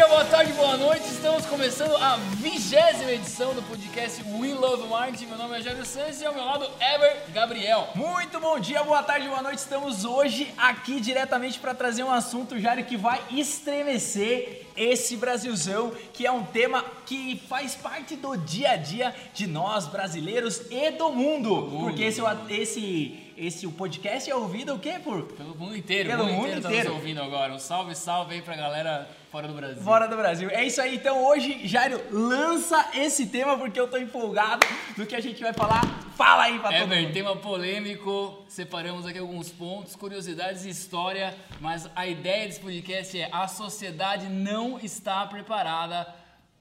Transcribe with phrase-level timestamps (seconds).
[0.00, 1.04] dia, boa tarde, boa noite.
[1.08, 5.26] Estamos começando a vigésima edição do podcast We Love Marketing.
[5.26, 7.86] Meu nome é Jairo Santos e ao meu lado, Ever Gabriel.
[7.94, 9.58] Muito bom dia, boa tarde, boa noite.
[9.58, 16.26] Estamos hoje aqui diretamente para trazer um assunto, Jairo, que vai estremecer esse Brasilzão, que
[16.26, 21.10] é um tema que faz parte do dia a dia de nós brasileiros e do
[21.10, 21.54] mundo.
[21.54, 21.78] mundo.
[21.80, 25.00] Porque esse, esse, esse o podcast é ouvido o quê?
[25.02, 26.88] Por Pelo mundo inteiro, Pelo o mundo, mundo inteiro, tá inteiro.
[26.90, 27.52] nos ouvindo agora.
[27.54, 29.82] Um salve, salve aí pra galera fora do Brasil.
[29.82, 30.50] Fora do Brasil.
[30.50, 30.96] É isso aí.
[30.96, 34.66] Então hoje, Jairo, lança esse tema porque eu tô empolgado
[34.96, 35.80] do que a gente vai falar.
[36.16, 37.12] Fala aí pra todo Ever, mundo.
[37.14, 43.28] tema polêmico, separamos aqui alguns pontos, curiosidades e história, mas a ideia desse podcast é
[43.32, 46.06] a sociedade não está preparada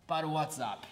[0.07, 0.88] para o WhatsApp.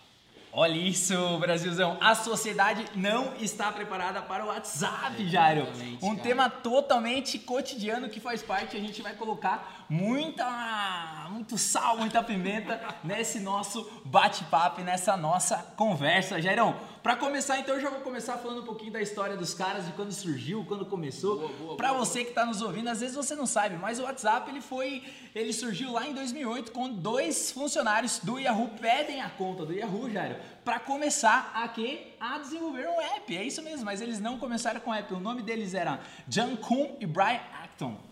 [0.60, 2.00] Olha isso, Brasilzão.
[2.02, 5.68] A sociedade não está preparada para o WhatsApp, Jairo.
[6.02, 6.24] Um cara.
[6.24, 8.76] tema totalmente cotidiano que faz parte.
[8.76, 16.42] A gente vai colocar muita, muito sal, muita pimenta nesse nosso bate-papo, nessa nossa conversa,
[16.42, 16.76] Jairão.
[17.02, 19.94] Para começar, então, eu já vou começar falando um pouquinho da história dos caras, de
[19.94, 21.50] quando surgiu, quando começou.
[21.78, 24.60] Para você que está nos ouvindo, às vezes você não sabe, mas o WhatsApp ele
[24.60, 29.74] foi, ele surgiu lá em 2008 com dois funcionários do Yahoo pedem a conta do
[29.74, 32.14] Yahoo, Jairo, para começar a quê?
[32.20, 33.38] A desenvolver um app.
[33.38, 35.14] É isso mesmo, mas eles não começaram com app.
[35.14, 37.40] O nome deles era John Kuhn e Brian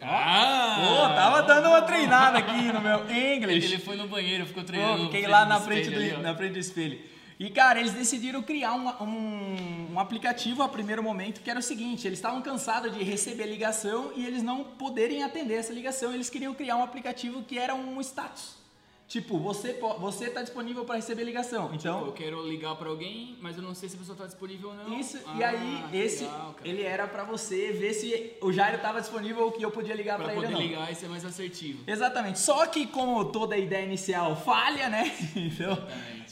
[0.01, 0.77] Ah!
[0.85, 3.73] Pô, tava dando uma treinada aqui no meu English.
[3.73, 5.05] Ele foi no banheiro, ficou Pô, treinando.
[5.05, 6.99] fiquei frente lá na frente, do, ali, na frente do espelho.
[7.37, 11.63] E, cara, eles decidiram criar um, um, um aplicativo a primeiro momento que era o
[11.63, 16.13] seguinte: eles estavam cansados de receber ligação e eles não poderem atender essa ligação.
[16.13, 18.64] Eles queriam criar um aplicativo que era um status.
[19.07, 21.69] Tipo, você, você tá disponível para receber ligação.
[21.75, 24.69] Então, Eu quero ligar pra alguém, mas eu não sei se a pessoa tá disponível
[24.69, 24.99] ou não.
[24.99, 28.99] isso, Ah, e aí, esse, legal, ele era para você ver se o Jairo tava
[28.99, 30.67] disponível ou que eu podia ligar Pra para ele poder ou não.
[30.67, 31.83] ligar e ser mais assertivo.
[31.85, 32.39] Exatamente.
[32.39, 35.03] Só que como toda ideia inicial falha, né?
[35.35, 35.77] Então,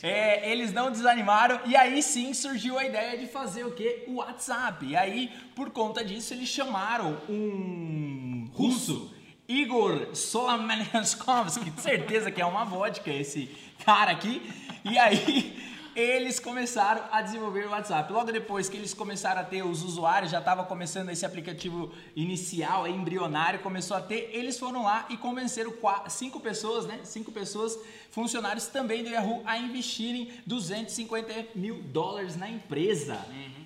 [0.01, 4.03] é, eles não desanimaram e aí sim surgiu a ideia de fazer o quê?
[4.07, 4.83] O WhatsApp.
[4.85, 9.13] E aí, por conta disso, eles chamaram um russo,
[9.47, 13.49] Igor Solomonskovsky, de certeza que é uma vodka esse
[13.85, 14.41] cara aqui.
[14.83, 18.11] E aí eles começaram a desenvolver o WhatsApp.
[18.11, 22.87] Logo depois que eles começaram a ter os usuários, já estava começando esse aplicativo inicial,
[22.87, 26.99] embrionário, começou a ter, eles foram lá e convenceram qua- cinco pessoas, né?
[27.03, 27.77] Cinco pessoas,
[28.11, 33.19] funcionários também do Yahoo, a investirem 250 mil dólares na empresa.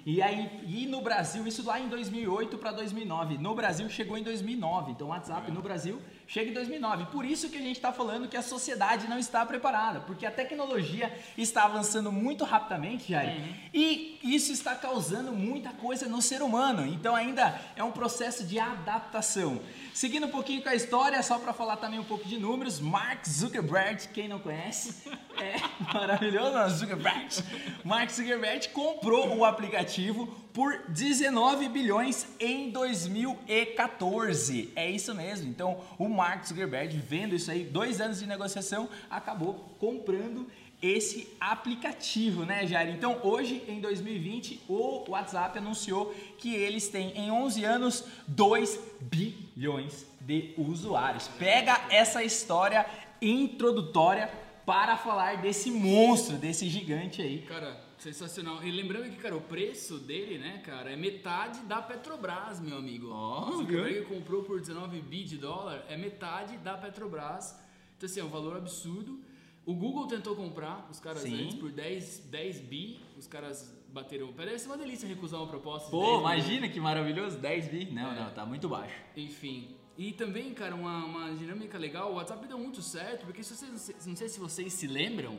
[0.05, 3.37] E aí, e no Brasil, isso lá em 2008 para 2009.
[3.37, 4.91] No Brasil chegou em 2009.
[4.91, 7.05] Então, o WhatsApp no Brasil chega em 2009.
[7.05, 10.31] Por isso que a gente está falando que a sociedade não está preparada, porque a
[10.31, 16.85] tecnologia está avançando muito rapidamente, Jair, e isso está causando muita coisa no ser humano.
[16.85, 19.61] Então, ainda é um processo de adaptação.
[19.97, 23.27] Seguindo um pouquinho com a história, só para falar também um pouco de números, Mark
[23.27, 25.09] Zuckerberg, quem não conhece,
[25.41, 25.55] é
[25.91, 27.43] maravilhoso, não, Zuckerberg.
[27.83, 34.71] Mark Zuckerberg comprou o aplicativo por 19 bilhões em 2014.
[34.75, 35.49] É isso mesmo.
[35.49, 40.47] Então, o Mark Zuckerberg, vendo isso aí, dois anos de negociação, acabou comprando
[40.81, 42.93] esse aplicativo, né, Jair?
[42.93, 50.05] Então, hoje, em 2020, o WhatsApp anunciou que eles têm, em 11 anos, 2 bilhões
[50.21, 51.27] de usuários.
[51.39, 52.85] Pega essa história
[53.21, 54.31] introdutória
[54.65, 57.39] para falar desse monstro, desse gigante aí.
[57.43, 58.63] Cara, sensacional.
[58.63, 63.09] E lembrando que, cara, o preço dele, né, cara, é metade da Petrobras, meu amigo.
[63.11, 67.57] Ó, o Zuckerberg comprou por 19 bi de dólar, é metade da Petrobras.
[67.97, 69.19] Então, assim, é um valor absurdo.
[69.67, 71.43] O Google tentou comprar os caras Sim.
[71.43, 74.31] antes por 10, 10 bi, os caras bateram.
[74.33, 76.19] Parece uma delícia recusar uma proposta Pô, 10 bi.
[76.21, 77.85] imagina que maravilhoso, 10 bi.
[77.91, 78.19] Não, É.
[78.23, 78.95] não, tá muito baixo.
[79.15, 79.75] Enfim.
[79.97, 84.05] E também, cara, uma, uma dinâmica legal, o WhatsApp deu muito certo, porque se vocês,
[84.07, 85.37] não sei se vocês se lembram,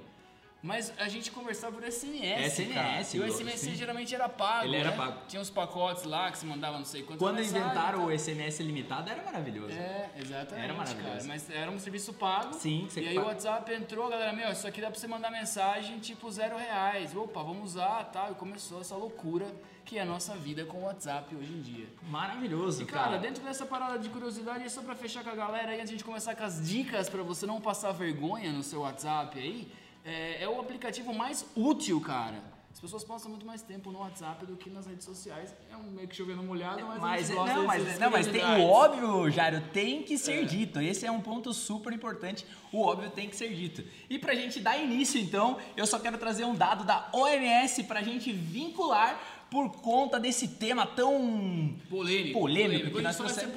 [0.63, 2.53] mas a gente conversava por SMS.
[2.53, 3.15] SMS.
[3.15, 3.75] E o SMS sim.
[3.77, 4.65] geralmente era pago.
[4.67, 4.97] Ele era né?
[4.97, 5.19] pago.
[5.29, 8.19] Tinha uns pacotes lá que se mandava não sei quantos Quando inventaram e o.
[8.19, 9.73] SMS limitado, era maravilhoso.
[9.73, 10.65] É, exatamente.
[10.65, 11.11] Era maravilhoso.
[11.13, 11.25] Cara.
[11.25, 12.55] Mas era um serviço pago.
[12.55, 13.27] Sim, você E aí paga.
[13.27, 17.15] o WhatsApp entrou, galera, meu, isso aqui dá pra você mandar mensagem tipo zero reais.
[17.15, 18.33] Opa, vamos usar tal.
[18.33, 19.47] E começou essa loucura
[19.85, 21.87] que é a nossa vida com o WhatsApp hoje em dia.
[22.11, 23.05] Maravilhoso, E cara.
[23.05, 25.97] cara, dentro dessa parada de curiosidade, é só pra fechar com a galera aí, antes
[25.97, 29.73] de começar com as dicas pra você não passar vergonha no seu WhatsApp aí,
[30.09, 32.43] é, é o aplicativo mais útil, cara.
[32.73, 35.53] As pessoas passam muito mais tempo no WhatsApp do que nas redes sociais.
[35.69, 38.63] É um meio que chovendo molhado, mas, Mas, gosta não, mas, não, mas tem o
[38.63, 40.45] óbvio, Jairo, tem que ser É.
[40.45, 40.81] dito.
[40.81, 42.47] Esse é um ponto super importante.
[42.73, 43.83] O óbvio tem que ser dito.
[44.09, 48.01] E pra gente dar início, então, eu só quero trazer um dado da OMS pra
[48.01, 49.19] gente vincular
[49.51, 52.39] por conta desse tema tão Polêmico.
[52.39, 53.49] polêmico que Hoje nós ser.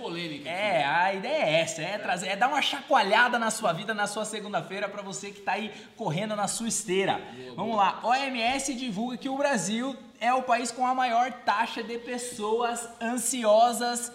[0.45, 4.07] É, a ideia é essa, é trazer, é dar uma chacoalhada na sua vida na
[4.07, 7.21] sua segunda-feira para você que tá aí correndo na sua esteira.
[7.55, 11.97] Vamos lá, OMS divulga que o Brasil é o país com a maior taxa de
[11.97, 14.11] pessoas ansiosas,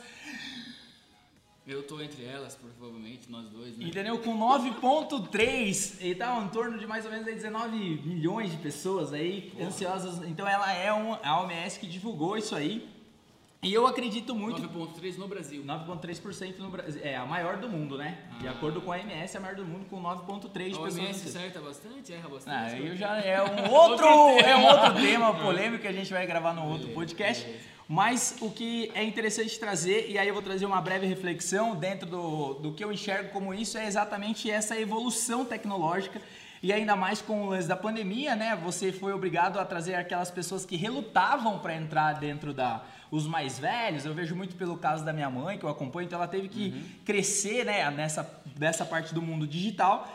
[1.66, 3.86] Eu tô entre elas, provavelmente, nós dois, né?
[3.86, 4.16] entendeu?
[4.18, 9.12] Com 9.3, e tá em torno de mais ou menos aí 19 milhões de pessoas
[9.12, 10.22] aí ansiosas.
[10.28, 12.88] Então ela é um, a OMS que divulgou isso aí.
[13.62, 15.64] E eu acredito muito 9.3 no Brasil.
[15.64, 17.00] 9,3% no Brasil.
[17.02, 18.18] É a maior do mundo, né?
[18.38, 20.94] De acordo com a OMS, é a maior do mundo com 9,3% de A pessoas.
[20.94, 21.36] OMS ansiosas.
[21.36, 22.74] acerta bastante, erra bastante.
[22.74, 22.98] Ah, coisas.
[22.98, 26.64] já é um outro, é um outro tema polêmico que a gente vai gravar no
[26.64, 27.44] outro podcast.
[27.88, 32.06] Mas o que é interessante trazer, e aí eu vou trazer uma breve reflexão dentro
[32.06, 36.20] do, do que eu enxergo como isso, é exatamente essa evolução tecnológica.
[36.62, 38.56] E ainda mais com o lance da pandemia, né?
[38.64, 42.84] Você foi obrigado a trazer aquelas pessoas que relutavam para entrar dentro da.
[43.08, 46.18] Os mais velhos, eu vejo muito pelo caso da minha mãe, que eu acompanho, então
[46.18, 46.72] ela teve que
[47.04, 48.28] crescer né, nessa,
[48.58, 50.12] nessa parte do mundo digital.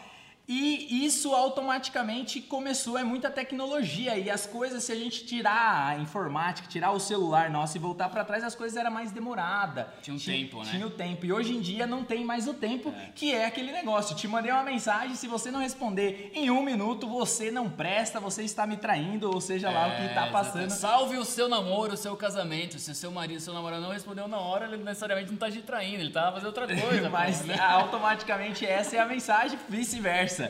[0.47, 5.97] E isso automaticamente começou, é muita tecnologia e as coisas, se a gente tirar a
[5.97, 9.85] informática, tirar o celular nosso e voltar para trás, as coisas eram mais demoradas.
[10.01, 10.69] Tinha um tempo, né?
[10.69, 11.25] Tinha o tempo.
[11.25, 14.15] E hoje em dia não tem mais o tempo, que é aquele negócio.
[14.15, 18.43] Te mandei uma mensagem, se você não responder em um minuto, você não presta, você
[18.43, 20.69] está me traindo, ou seja lá o que está É, passando.
[20.69, 22.77] Salve o seu namoro, o seu casamento.
[22.77, 25.61] Se o seu marido, seu namorado não respondeu na hora, ele necessariamente não tá te
[25.61, 27.09] traindo, ele tá fazendo outra coisa.
[27.09, 27.57] Mas pô, né?
[27.59, 30.40] automaticamente essa é a mensagem, vice-versa.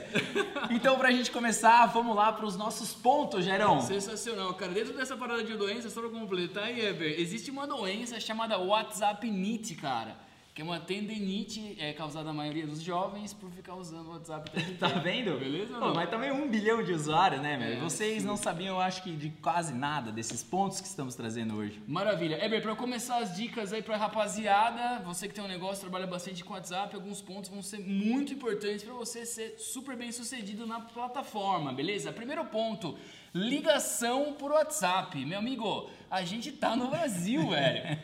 [0.69, 3.81] Então, pra gente começar, vamos lá para os nossos pontos, Gerão.
[3.81, 4.71] Sensacional, cara.
[4.71, 10.15] Dentro dessa parada de doença, só pra completar Eber, existe uma doença chamada WhatsApp-nite, cara.
[10.53, 14.49] Que é uma tendinite é, causada na maioria dos jovens por ficar usando o WhatsApp
[14.49, 15.39] o tempo Tá vendo?
[15.39, 17.77] Beleza Pô, mas também um bilhão de usuários, né, velho?
[17.77, 21.55] É, Vocês não sabiam, eu acho que, de quase nada desses pontos que estamos trazendo
[21.55, 21.81] hoje.
[21.87, 22.43] Maravilha.
[22.43, 26.43] Eber, pra começar as dicas aí pra rapaziada, você que tem um negócio, trabalha bastante
[26.43, 30.81] com WhatsApp, alguns pontos vão ser muito importantes pra você ser super bem sucedido na
[30.81, 32.11] plataforma, beleza?
[32.11, 32.97] Primeiro ponto,
[33.33, 35.23] ligação por WhatsApp.
[35.25, 37.97] Meu amigo, a gente tá no Brasil, velho.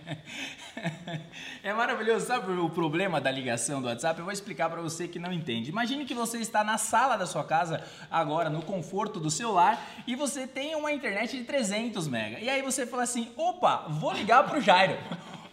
[1.62, 2.26] É maravilhoso.
[2.26, 4.18] Sabe o problema da ligação do WhatsApp?
[4.18, 5.70] Eu vou explicar pra você que não entende.
[5.70, 9.86] Imagine que você está na sala da sua casa, agora no conforto do seu lar,
[10.08, 12.40] e você tem uma internet de 300 mega.
[12.40, 14.98] E aí você fala assim: opa, vou ligar pro Jairo.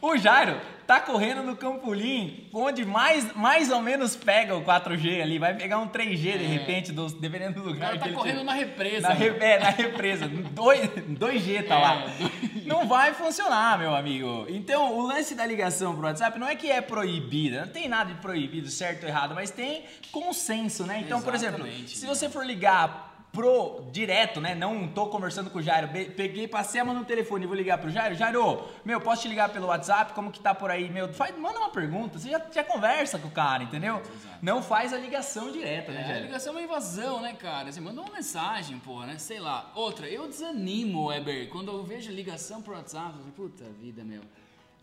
[0.06, 5.38] O Jairo tá correndo no Campolim, onde mais, mais ou menos pega o 4G ali,
[5.38, 6.46] vai pegar um 3G de É.
[6.46, 8.44] repente, do- dependendo do O lugar cara que tá correndo tiver.
[8.44, 9.08] na represa.
[9.08, 9.20] Na, mano.
[9.20, 10.28] re- é, na represa.
[10.28, 12.04] 2, 2G tá É, lá.
[12.66, 14.44] Não vai funcionar, meu amigo.
[14.50, 17.62] Então, o lance da ligação pro WhatsApp não é que é proibida.
[17.64, 20.98] Não tem nada de proibido, certo ou errado, mas tem consenso, né?
[21.02, 22.14] Então, por exemplo, Exatamente, se né?
[22.14, 24.54] você for ligar pro direto, né?
[24.54, 27.78] Não tô conversando com o Jairo, peguei, passei a mão no telefone e vou ligar
[27.78, 28.14] pro Jairo.
[28.14, 30.12] Jairo, meu, posso te ligar pelo WhatsApp?
[30.14, 30.88] Como que tá por aí?
[30.88, 33.96] Meu, faz, manda uma pergunta, você já, já conversa com o cara, entendeu?
[33.96, 34.38] Exato.
[34.40, 36.24] Não faz a ligação direta, né, É, a Jairo?
[36.26, 37.72] ligação é uma invasão, né, cara?
[37.72, 39.18] Você manda uma mensagem, pô, né?
[39.18, 39.72] Sei lá.
[39.74, 43.06] Outra, eu desanimo, Weber, quando eu vejo ligação por WhatsApp.
[43.16, 44.22] Eu falo, puta vida, meu.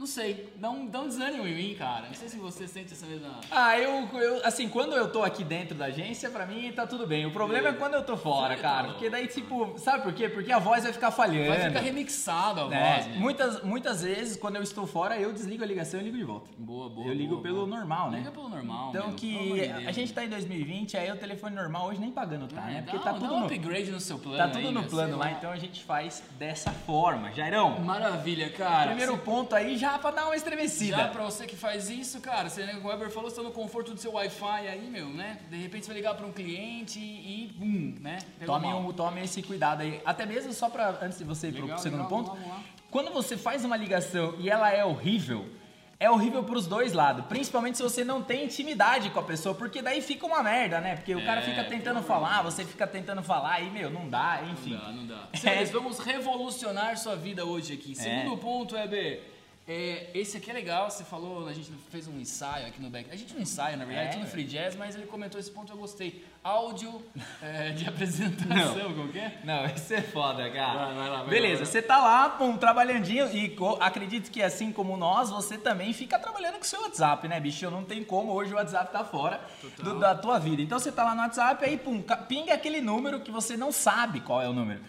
[0.01, 2.07] Não sei, dá um, dá um desânimo em mim, cara.
[2.07, 3.39] Não sei se você sente essa mesma.
[3.51, 7.05] Ah, eu, eu- assim, quando eu tô aqui dentro da agência, pra mim tá tudo
[7.05, 7.27] bem.
[7.27, 8.87] O problema é quando eu tô fora, Você cara.
[8.87, 10.27] tá Porque daí, tipo, sabe por quê?
[10.27, 11.49] Porque a voz vai ficar falhando.
[11.49, 12.95] Vai ficar remixado a né?
[12.95, 13.15] voz, né?
[13.19, 16.49] muitas, muitas vezes, quando eu estou fora, eu desligo a ligação e ligo de volta.
[16.57, 17.05] Boa, boa.
[17.05, 17.77] eu ligo boa, pelo boa.
[17.77, 18.17] normal, né?
[18.17, 18.89] Liga pelo normal.
[18.89, 22.47] Então meu, que a gente tá em 2020, aí o telefone normal hoje nem pagando
[22.47, 22.79] tá, né?
[22.79, 24.37] É, Porque dá, tá dá tudo um no, upgrade no seu plano.
[24.39, 27.31] tá tudo no plano lá, então a gente faz dessa forma.
[27.33, 28.87] Jairão, Maravilha, cara.
[28.87, 30.97] primeiro ponto aí já pra dar uma estremecida.
[30.97, 33.51] Já pra você que faz isso, cara, você, né, o Weber falou, você tá no
[33.51, 35.39] conforto do seu Wi-Fi aí, meu, né?
[35.49, 38.17] De repente você vai ligar pra um cliente e, bum, né?
[38.39, 40.01] Pegou Tome, um, tome esse cuidado aí.
[40.05, 42.61] Até mesmo só pra, antes de você ir pro Legal, segundo legal, ponto, vamos lá.
[42.89, 45.47] quando você faz uma ligação e ela é horrível,
[45.99, 47.23] é horrível pros dois lados.
[47.27, 50.95] Principalmente se você não tem intimidade com a pessoa, porque daí fica uma merda, né?
[50.95, 54.41] Porque o cara É, fica tentando falar, você fica tentando falar e, meu, não dá,
[54.51, 54.73] enfim.
[54.73, 55.27] Não dá, não dá.
[55.37, 57.93] Senhores, vamos revolucionar sua vida hoje aqui.
[57.95, 59.21] Segundo ponto, Weber.
[59.67, 63.09] É, esse aqui é legal, você falou, a gente fez um ensaio aqui no back.
[63.11, 64.31] A gente não ensaia, na verdade, É, tudo velho.
[64.31, 66.25] free jazz, mas ele comentou esse ponto eu gostei.
[66.43, 67.01] Áudio
[67.41, 68.93] é, de apresentação, Não.
[68.95, 69.39] como que é?
[69.43, 70.85] Não, isso é foda, cara.
[70.87, 74.41] Vai, vai lá, vai Beleza, lá, vai você tá lá, pum, trabalhandinho e acredito que
[74.41, 77.69] assim como nós, você também fica trabalhando com o seu WhatsApp, né, bicho?
[77.69, 79.39] Não tem como, hoje o WhatsApp tá fora
[79.77, 80.61] do- da tua vida.
[80.61, 84.21] Então você tá lá no WhatsApp, aí, pum, pinga aquele número que você não sabe
[84.21, 84.81] qual é o número.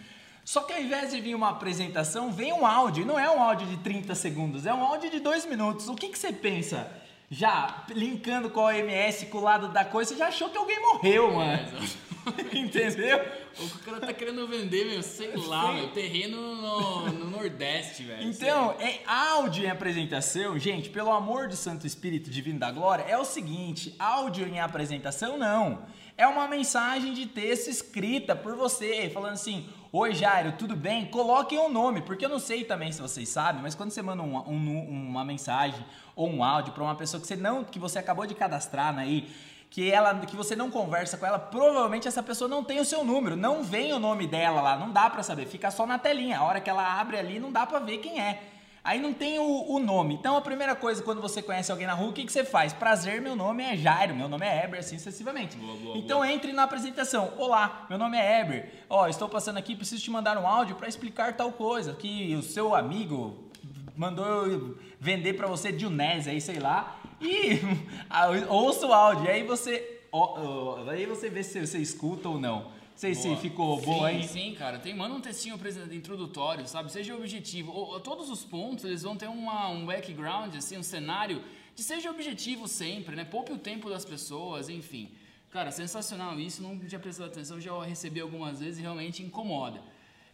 [0.45, 3.03] Só que ao invés de vir uma apresentação, vem um áudio.
[3.03, 5.87] E não é um áudio de 30 segundos, é um áudio de 2 minutos.
[5.87, 6.91] O que, que você pensa?
[7.31, 10.79] Já linkando com a OMS, com o lado da coisa, você já achou que alguém
[10.79, 11.53] morreu, mano.
[11.53, 12.13] É.
[12.57, 13.19] Entendeu?
[13.59, 18.23] O cara tá querendo vender, meu, sei lá, meu, terreno no, no Nordeste, velho.
[18.23, 23.17] Então, é áudio em apresentação, gente, pelo amor do Santo Espírito Divino da Glória, é
[23.17, 25.85] o seguinte: áudio em apresentação não.
[26.15, 31.05] É uma mensagem de texto escrita por você, falando assim: Oi Jairo, tudo bem?
[31.05, 34.23] Coloquem o nome, porque eu não sei também se vocês sabem, mas quando você manda
[34.23, 35.85] um- um- uma mensagem
[36.15, 39.03] ou um áudio para uma pessoa que você não, que você acabou de cadastrar né,
[39.03, 39.31] aí,
[39.69, 43.03] que ela que você não conversa com ela, provavelmente essa pessoa não tem o seu
[43.03, 46.39] número, não vem o nome dela lá, não dá pra saber, fica só na telinha.
[46.39, 48.41] A hora que ela abre ali, não dá pra ver quem é.
[48.83, 50.15] Aí não tem o, o nome.
[50.15, 52.73] Então a primeira coisa quando você conhece alguém na rua, o que, que você faz?
[52.73, 55.55] Prazer, meu nome é Jairo, meu nome é Eber, assim sucessivamente.
[55.55, 57.33] Boa, boa, então entre na apresentação.
[57.37, 58.69] Olá, meu nome é Eber.
[58.89, 62.41] Ó, estou passando aqui, preciso te mandar um áudio pra explicar tal coisa que o
[62.41, 63.49] seu amigo
[63.95, 66.99] mandou eu vender pra você de Unés aí, sei lá.
[67.21, 67.61] E
[68.49, 69.29] ouça o áudio.
[69.29, 72.82] Aí você, ó, ó, aí você vê se você escuta ou não.
[73.11, 74.23] Não sei se ficou sim, boa aí.
[74.27, 74.79] Sim, cara.
[74.79, 75.59] Tem, manda um textinho
[75.91, 76.91] introdutório, sabe?
[76.91, 77.71] Seja objetivo.
[77.71, 81.43] O- todos os pontos, eles vão ter uma, um background, assim, um cenário
[81.75, 83.23] de seja objetivo sempre, né?
[83.25, 85.11] Poupe o tempo das pessoas, enfim.
[85.49, 86.61] Cara, sensacional isso.
[86.63, 89.81] Não tinha prestado atenção, já recebi algumas vezes e realmente incomoda.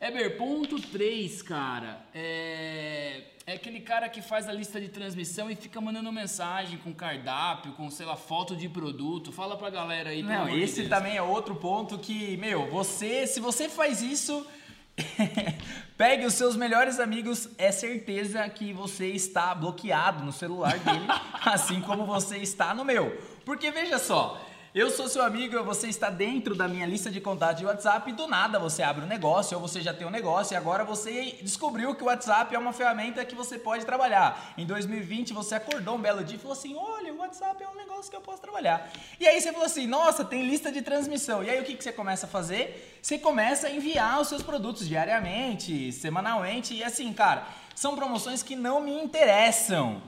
[0.02, 2.00] Eber, ponto 3, cara.
[2.16, 3.22] É...
[3.46, 7.74] é aquele cara que faz a lista de transmissão e fica mandando mensagem com cardápio,
[7.74, 9.30] com, sei lá, foto de produto.
[9.32, 10.90] Fala pra galera aí, Não, de esse Deus.
[10.90, 14.48] também é outro ponto que, meu, você, se você faz isso,
[15.98, 21.08] pegue os seus melhores amigos, é certeza que você está bloqueado no celular dele,
[21.44, 23.22] assim como você está no meu.
[23.44, 24.40] Porque veja só,
[24.74, 28.14] eu sou seu amigo, você está dentro da minha lista de contatos de WhatsApp e
[28.14, 31.38] do nada você abre um negócio ou você já tem um negócio e agora você
[31.42, 34.54] descobriu que o WhatsApp é uma ferramenta que você pode trabalhar.
[34.56, 37.76] Em 2020 você acordou um belo dia e falou assim: olha, o WhatsApp é um
[37.76, 38.92] negócio que eu posso trabalhar.
[39.20, 41.44] E aí você falou assim: nossa, tem lista de transmissão.
[41.44, 43.00] E aí o que, que você começa a fazer?
[43.02, 48.56] Você começa a enviar os seus produtos diariamente, semanalmente e assim, cara, são promoções que
[48.56, 50.00] não me interessam.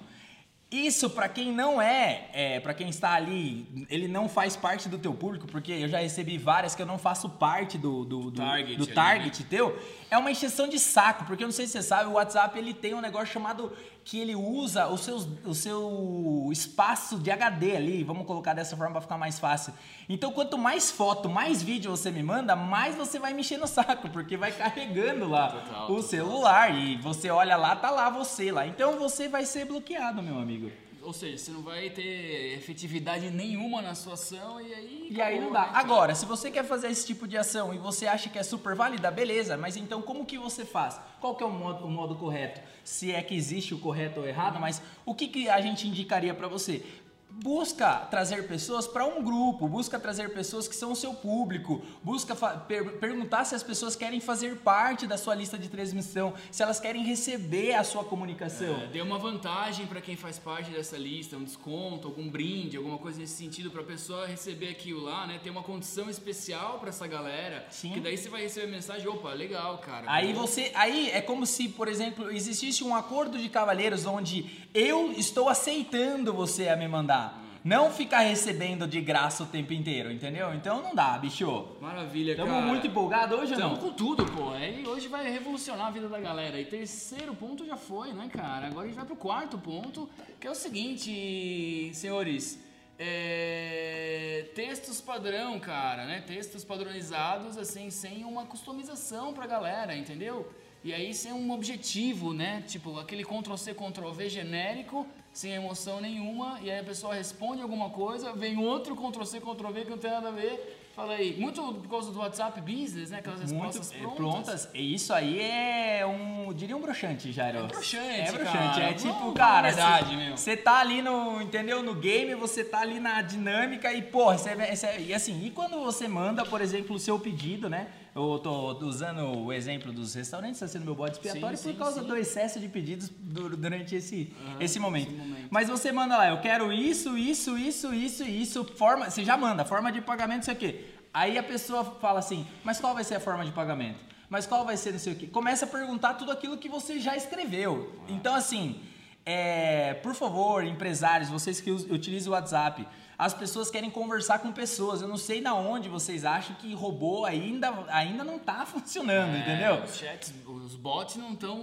[0.71, 4.97] Isso para quem não é, é para quem está ali, ele não faz parte do
[4.97, 8.41] teu público, porque eu já recebi várias que eu não faço parte do, do, do
[8.41, 9.77] Target do ali, target teu.
[10.11, 12.73] É uma encheção de saco, porque eu não sei se você sabe, o WhatsApp ele
[12.73, 13.71] tem um negócio chamado
[14.03, 15.15] que ele usa o seu,
[15.45, 19.73] o seu espaço de HD ali, vamos colocar dessa forma para ficar mais fácil.
[20.09, 23.67] Então, quanto mais foto, mais vídeo você me manda, mais você vai me encher no
[23.67, 26.03] saco, porque vai carregando lá Total, o total.
[26.03, 28.67] celular e você olha lá, tá lá você lá.
[28.67, 30.69] Então você vai ser bloqueado, meu amigo.
[31.03, 35.07] Ou seja, você não vai ter efetividade nenhuma na sua ação e aí.
[35.09, 35.61] E aí acabou, não dá.
[35.67, 35.71] né?
[35.73, 38.75] Agora, se você quer fazer esse tipo de ação e você acha que é super
[38.75, 40.99] válida, beleza, mas então como que você faz?
[41.19, 42.61] Qual que é o modo, o modo correto?
[42.83, 46.33] Se é que existe o correto ou errado, mas o que, que a gente indicaria
[46.33, 46.83] pra você?
[47.33, 52.35] Busca trazer pessoas para um grupo, busca trazer pessoas que são o seu público, busca
[52.35, 56.79] per- perguntar se as pessoas querem fazer parte da sua lista de transmissão, se elas
[56.79, 58.81] querem receber a sua comunicação.
[58.81, 62.97] É, dê uma vantagem para quem faz parte dessa lista, um desconto, algum brinde, alguma
[62.97, 65.39] coisa nesse sentido para a pessoa receber aquilo lá, né?
[65.43, 67.65] Ter uma condição especial para essa galera.
[67.71, 67.91] Sim.
[67.93, 70.03] Que daí você vai receber mensagem, opa, legal, cara.
[70.07, 70.41] Aí Bom.
[70.41, 75.49] você, aí é como se, por exemplo, existisse um acordo de cavalheiros onde eu estou
[75.49, 77.30] aceitando você a me mandar,
[77.63, 80.53] não ficar recebendo de graça o tempo inteiro, entendeu?
[80.53, 81.67] Então não dá, bicho.
[81.79, 82.65] Maravilha, Estamos cara.
[82.65, 83.89] muito empolgados hoje Estamos não?
[83.89, 84.49] com tudo, pô.
[84.49, 86.59] Aí hoje vai revolucionar a vida da galera.
[86.59, 88.67] E terceiro ponto já foi, né, cara?
[88.67, 92.59] Agora a gente vai pro quarto ponto, que é o seguinte, senhores.
[92.97, 94.49] É...
[94.55, 96.23] Textos padrão, cara, né?
[96.25, 100.51] Textos padronizados, assim, sem uma customização pra galera, entendeu?
[100.83, 102.63] E aí sem um objetivo, né?
[102.67, 108.33] Tipo, aquele Ctrl-C, Ctrl-V genérico, sem emoção nenhuma, e aí a pessoa responde alguma coisa,
[108.33, 110.77] vem outro Ctrl-C, Ctrl-V que não tem nada a ver.
[110.95, 113.19] Fala aí, muito por causa do WhatsApp Business, né?
[113.19, 114.43] Aquelas respostas Muito é, prontas.
[114.65, 114.69] prontas.
[114.73, 117.59] E Isso aí é um, diria um broxante, Jairo.
[117.59, 118.83] É broxante, É broxante, cara.
[118.83, 120.35] é tipo, Vamos cara, a verdade, meu.
[120.35, 121.81] Você tá ali no, entendeu?
[121.81, 125.79] No game, você tá ali na dinâmica e, porra, você, você- e assim, e quando
[125.79, 127.87] você manda, por exemplo, o seu pedido, né?
[128.13, 131.77] Eu tô usando o exemplo dos restaurantes, tá sendo meu bode expiatório Sim, por sim,
[131.79, 132.07] causa sim.
[132.07, 135.07] do excesso de pedidos du- durante esse, esse momento.
[135.11, 135.47] esse momento.
[135.49, 139.63] Mas você manda lá, eu quero isso, isso, isso, isso, isso, forma, você já manda,
[139.63, 140.85] forma de pagamento, isso aqui.
[141.13, 143.99] Aí a pessoa fala assim, mas qual vai ser a forma de pagamento?
[144.29, 145.27] Mas qual vai ser não sei o quê?
[145.27, 147.93] Começa a perguntar tudo aquilo que você já escreveu.
[148.09, 148.77] Então assim,
[149.25, 152.85] é, por favor, empresários, vocês que utilizam o WhatsApp,
[153.21, 154.99] as pessoas querem conversar com pessoas.
[154.99, 159.39] Eu não sei da onde vocês acham que robô ainda, ainda não tá funcionando, É,
[159.41, 159.83] entendeu?
[159.83, 161.59] Os chats, os bots não estão.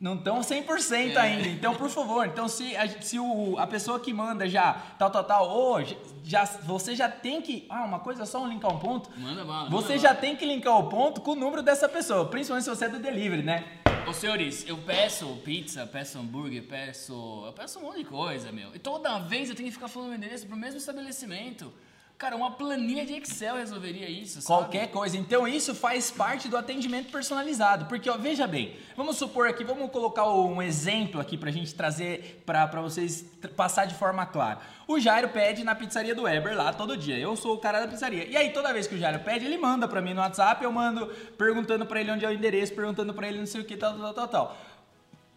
[0.00, 1.16] Não estão 100% É.
[1.20, 1.46] ainda.
[1.46, 5.22] Então, por favor, então se, a, se o, a pessoa que manda já tal, tal,
[5.22, 5.80] tal, ou
[6.28, 7.64] já, você já tem que.
[7.70, 9.10] Ah, uma coisa só, um linkar um ponto.
[9.16, 9.70] Manda bala.
[9.70, 10.20] Você manda já bala.
[10.20, 12.98] tem que linkar o ponto com o número dessa pessoa, principalmente se você é do
[12.98, 13.64] delivery, né?
[14.06, 17.44] Ô senhores, eu peço pizza, peço hambúrguer, peço.
[17.46, 18.74] Eu peço um monte de coisa, meu.
[18.74, 21.72] E toda vez eu tenho que ficar falando o endereço pro mesmo estabelecimento.
[22.18, 24.46] Cara, uma planilha de Excel resolveria isso, sabe?
[24.46, 25.16] Qualquer coisa.
[25.16, 27.84] Então isso faz parte do atendimento personalizado.
[27.84, 32.42] Porque, ó, veja bem, vamos supor aqui, vamos colocar um exemplo aqui pra gente trazer
[32.44, 34.58] pra, pra vocês passar de forma clara.
[34.88, 37.16] O Jairo pede na pizzaria do Weber lá todo dia.
[37.16, 38.24] Eu sou o cara da pizzaria.
[38.24, 40.72] E aí, toda vez que o Jairo pede, ele manda pra mim no WhatsApp, eu
[40.72, 41.06] mando
[41.38, 43.96] perguntando pra ele onde é o endereço, perguntando pra ele não sei o que, tal,
[43.96, 44.56] tal, tal, tal.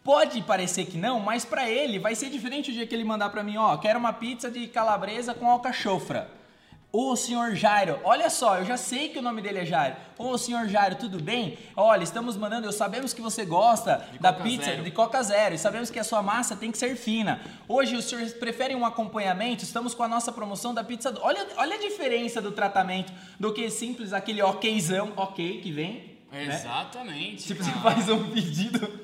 [0.02, 3.30] Pode parecer que não, mas pra ele vai ser diferente o dia que ele mandar
[3.30, 6.41] pra mim, ó, quero uma pizza de calabresa com alcachofra.
[6.92, 9.96] Ô, senhor Jairo, olha só, eu já sei que o nome dele é Jairo.
[10.18, 11.56] Ô, senhor Jairo, tudo bem?
[11.74, 14.82] Olha, estamos mandando, eu sabemos que você gosta De da pizza Zero.
[14.84, 17.40] de Coca Zero e sabemos que a sua massa tem que ser fina.
[17.66, 19.64] Hoje o senhor prefere um acompanhamento?
[19.64, 21.10] Estamos com a nossa promoção da pizza.
[21.10, 26.12] do- Olha, olha a diferença do tratamento do que simples aquele okzão, ok, que vem.
[26.30, 26.44] né?
[26.44, 27.44] Exatamente.
[27.44, 29.00] Tipo, você faz um pedido.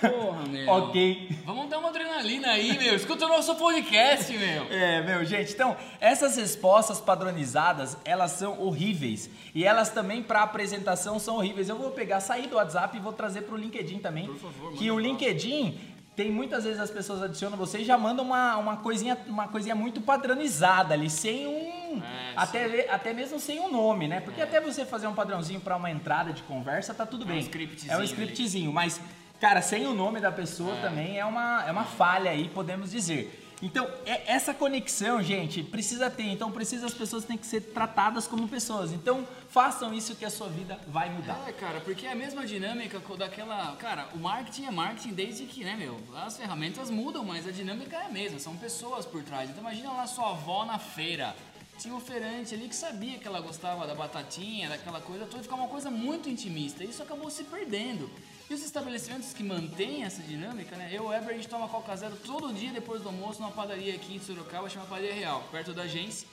[0.00, 0.68] Porra, meu.
[0.70, 1.28] ok.
[1.44, 2.94] Vamos dar uma adrenalina aí, meu.
[2.94, 4.64] Escuta o nosso podcast, meu.
[4.70, 9.28] É, meu, gente, então, essas respostas padronizadas, elas são horríveis.
[9.54, 11.68] E elas também, para apresentação, são horríveis.
[11.68, 14.26] Eu vou pegar, sair do WhatsApp e vou trazer pro LinkedIn também.
[14.26, 14.98] Por favor, Que o.
[14.98, 15.78] LinkedIn,
[16.16, 19.74] tem muitas vezes as pessoas adicionam você e já mandam uma, uma, coisinha, uma coisinha
[19.74, 22.00] muito padronizada ali, sem um.
[22.02, 24.20] É, até, até mesmo sem um nome, né?
[24.20, 27.28] Porque até você fazer um padrãozinho para uma entrada de conversa, tá tudo É um
[27.30, 27.38] bem.
[27.40, 28.06] scriptzinho É um ali.
[28.06, 29.00] scriptzinho, mas.
[29.40, 33.38] Cara, sem o nome da pessoa também é uma, é uma falha aí, podemos dizer.
[33.62, 36.24] Então, é- essa conexão, gente, precisa ter.
[36.24, 38.92] Então, precisa as pessoas têm que ser tratadas como pessoas.
[38.92, 41.42] Então, façam isso que a sua vida vai mudar.
[41.46, 43.76] É, cara, porque é a mesma dinâmica daquela.
[43.76, 45.98] Cara, o marketing é marketing desde que, né, meu?
[46.16, 49.48] As ferramentas mudam, mas a dinâmica é a mesma, são pessoas por trás.
[49.50, 51.34] Então, imagina lá sua avó na feira.
[51.78, 55.62] Tinha um feirante ali que sabia que ela gostava da batatinha, daquela coisa toda, ficava
[55.62, 56.84] uma coisa muito intimista.
[56.84, 58.10] Isso acabou se perdendo.
[58.50, 60.88] E os estabelecimentos que mantêm essa dinâmica, né?
[60.90, 63.52] Eu e o Eber, a gente toma Coca Zero todo dia depois do almoço numa
[63.52, 66.26] padaria aqui em Sorocaba, chama Padaria Real, perto da agência.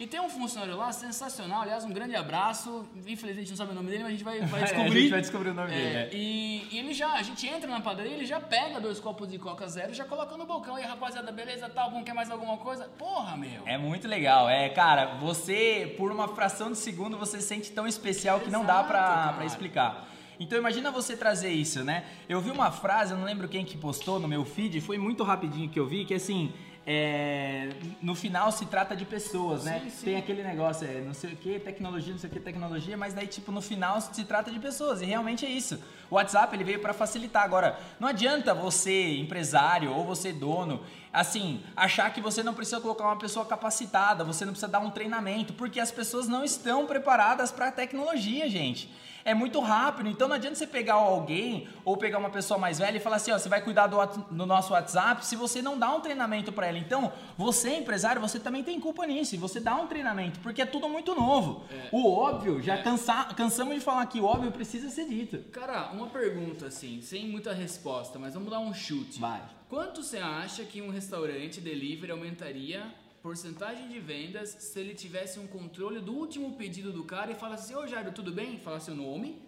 [0.00, 2.84] E tem um funcionário lá sensacional, aliás, um grande abraço.
[3.06, 4.90] Infelizmente a gente não sabe o nome dele, mas a gente vai, vai É, descobrir.
[4.90, 6.08] a gente vai descobrir o nome É, dele, né?
[6.12, 9.38] E, e ele já, a gente entra na padaria, ele já pega dois copos de
[9.38, 10.76] Coca Zero e já coloca no balcão.
[10.76, 12.88] E aí, rapaziada, beleza, tal, bom, quer mais alguma coisa?
[12.98, 13.62] Porra, meu.
[13.66, 14.48] É muito legal.
[14.50, 18.64] É, cara, você, por uma fração de segundo, você se sente tão especial que não
[18.64, 19.32] dá Exato, pra, cara.
[19.34, 20.08] pra explicar.
[20.42, 22.04] Então imagina você trazer isso, né?
[22.28, 25.22] Eu vi uma frase, eu não lembro quem que postou no meu feed, foi muito
[25.22, 26.52] rapidinho que eu vi, que assim,
[26.84, 27.68] é,
[28.02, 29.82] no final se trata de pessoas, né?
[29.84, 30.04] Sim, sim.
[30.04, 33.14] Tem aquele negócio, é, não sei o que, tecnologia, não sei o que, tecnologia, mas
[33.14, 35.80] daí tipo no final se trata de pessoas e realmente é isso.
[36.10, 37.44] O WhatsApp ele veio para facilitar.
[37.44, 40.80] Agora, não adianta você empresário ou você dono
[41.12, 44.90] assim, achar que você não precisa colocar uma pessoa capacitada, você não precisa dar um
[44.90, 48.90] treinamento, porque as pessoas não estão preparadas para a tecnologia, gente.
[49.24, 52.96] É muito rápido, então não adianta você pegar alguém ou pegar uma pessoa mais velha
[52.96, 53.96] e falar assim, ó, você vai cuidar do,
[54.30, 56.78] do nosso WhatsApp se você não dá um treinamento para ela.
[56.78, 60.66] Então, você empresário, você também tem culpa nisso, e você dá um treinamento, porque é
[60.66, 61.64] tudo muito novo.
[61.90, 65.38] O óbvio, já cansa, cansamos de falar que o óbvio precisa ser dito.
[65.52, 69.20] Cara, uma pergunta assim, sem muita resposta, mas vamos dar um chute.
[69.20, 69.42] Vai.
[69.68, 72.84] Quanto você acha que um restaurante delivery aumentaria
[73.22, 77.72] porcentagem de vendas se ele tivesse um controle do último pedido do cara e falasse
[77.72, 78.58] assim, ô Jairo, tudo bem?
[78.58, 79.40] Fala seu nome.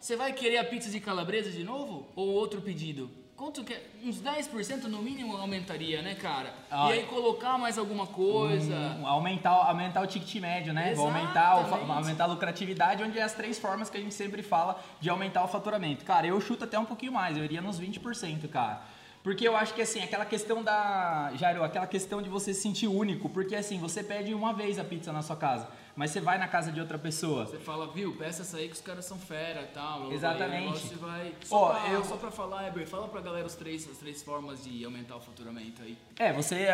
[0.00, 2.06] Você vai querer a pizza de calabresa de novo?
[2.14, 3.10] Ou outro pedido?
[3.36, 3.82] Quanto que é?
[4.04, 6.54] Uns 10% no mínimo aumentaria, né, cara?
[6.70, 6.90] Ah.
[6.90, 8.74] e aí colocar mais alguma coisa.
[8.74, 10.94] Um, aumentar, aumentar o ticket médio, né?
[10.94, 11.52] Aumentar,
[11.88, 15.42] aumentar a lucratividade, onde é as três formas que a gente sempre fala de aumentar
[15.42, 16.04] o faturamento.
[16.04, 18.82] Cara, eu chuto até um pouquinho mais, eu iria nos 20%, cara.
[19.22, 21.30] Porque eu acho que assim, aquela questão da.
[21.34, 23.28] Jairo, aquela questão de você se sentir único.
[23.28, 26.48] Porque assim, você pede uma vez a pizza na sua casa, mas você vai na
[26.48, 27.44] casa de outra pessoa.
[27.44, 30.10] Você fala, viu, peça essa aí que os caras são fera e tal.
[30.10, 30.88] Exatamente.
[30.90, 31.34] Aí vai...
[31.44, 34.22] Só, Ó, pra, eu- só pra falar, Eber, fala pra galera os três, as três
[34.22, 35.98] formas de aumentar o faturamento aí.
[36.18, 36.68] É, você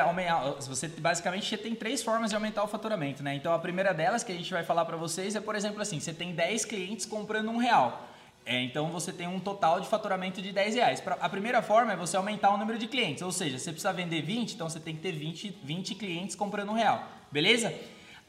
[0.69, 3.35] você basicamente você tem três formas de aumentar o faturamento, né?
[3.35, 5.99] Então a primeira delas que a gente vai falar para vocês é, por exemplo, assim,
[5.99, 8.07] você tem 10 clientes comprando um real.
[8.49, 11.03] É, então você tem um total de faturamento de 10 reais.
[11.21, 14.23] A primeira forma é você aumentar o número de clientes, ou seja, você precisa vender
[14.23, 17.75] 20, então você tem que ter 20, 20 clientes comprando um real, beleza?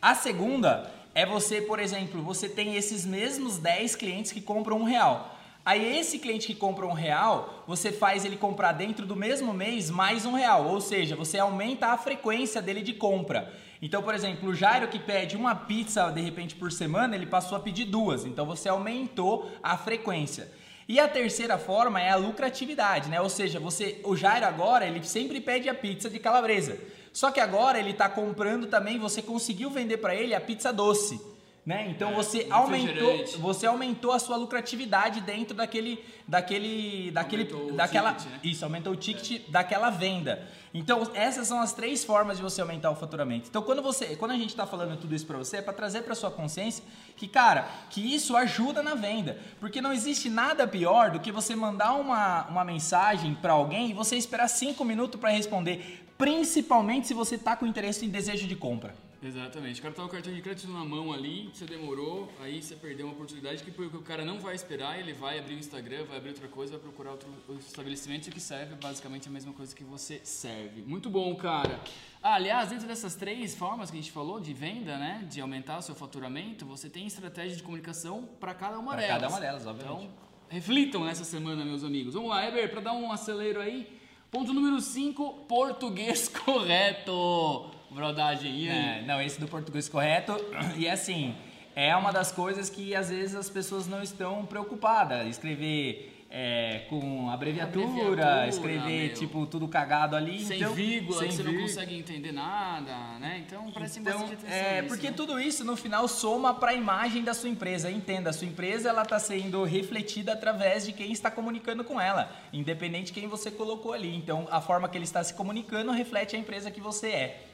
[0.02, 4.84] A segunda é você, por exemplo, você tem esses mesmos 10 clientes que compram um
[4.84, 5.37] real.
[5.68, 9.90] Aí esse cliente que compra um real, você faz ele comprar dentro do mesmo mês
[9.90, 13.54] mais um real, ou seja, você aumenta a frequência dele de compra.
[13.82, 17.58] Então, por exemplo, o Jairo que pede uma pizza de repente por semana, ele passou
[17.58, 18.24] a pedir duas.
[18.24, 20.50] Então você aumentou a frequência.
[20.88, 23.20] E a terceira forma é a lucratividade, né?
[23.20, 26.80] Ou seja, você, o Jairo agora ele sempre pede a pizza de calabresa.
[27.12, 31.20] Só que agora ele está comprando também, você conseguiu vender para ele a pizza doce.
[31.68, 31.90] Né?
[31.90, 38.32] Então é, você aumentou, você aumentou a sua lucratividade dentro daquele, daquele, daquele, daquela, ticket,
[38.32, 38.40] né?
[38.42, 39.52] isso aumentou o ticket é.
[39.52, 40.48] daquela venda.
[40.74, 43.50] Então essas são as três formas de você aumentar o faturamento.
[43.50, 46.04] Então quando você, quando a gente está falando tudo isso para você, é para trazer
[46.04, 46.82] para sua consciência
[47.18, 51.54] que cara, que isso ajuda na venda, porque não existe nada pior do que você
[51.54, 57.14] mandar uma, uma mensagem para alguém e você esperar cinco minutos para responder, principalmente se
[57.14, 58.96] você está com interesse em desejo de compra.
[59.22, 59.80] Exatamente.
[59.80, 62.76] O cara tá com o cartão de crédito na mão ali, você demorou, aí você
[62.76, 66.18] perdeu uma oportunidade que o cara não vai esperar, ele vai abrir o Instagram, vai
[66.18, 70.22] abrir outra coisa, vai procurar outro estabelecimento que serve basicamente a mesma coisa que você
[70.24, 70.84] serve.
[70.84, 71.80] Muito bom, cara.
[72.22, 75.80] Ah, aliás, dentro dessas três formas que a gente falou de venda, né, de aumentar
[75.80, 79.22] o seu faturamento, você tem estratégia de comunicação para cada uma pra delas.
[79.22, 80.04] cada uma delas, obviamente.
[80.04, 80.12] Então,
[80.50, 82.14] reflitam nessa semana, meus amigos.
[82.14, 83.98] Vamos lá, Eber, para dar um acelero aí.
[84.30, 88.70] Ponto número 5, português correto brodagem.
[88.70, 90.34] É, não, esse do português correto.
[90.78, 91.36] E assim,
[91.76, 95.28] é uma das coisas que às vezes as pessoas não estão preocupadas.
[95.28, 99.14] Escrever é, com abreviatura, abreviatura escrever meu.
[99.14, 100.44] tipo tudo cagado ali.
[100.44, 103.44] Sem então, vírgula, sem você não consegue entender nada, né?
[103.46, 104.58] Então parece então, bastante atenção.
[104.58, 105.14] É, isso, porque né?
[105.16, 107.90] tudo isso no final soma para a imagem da sua empresa.
[107.90, 112.32] Entenda, a sua empresa ela está sendo refletida através de quem está comunicando com ela,
[112.52, 114.14] independente de quem você colocou ali.
[114.14, 117.47] Então a forma que ele está se comunicando reflete a empresa que você é.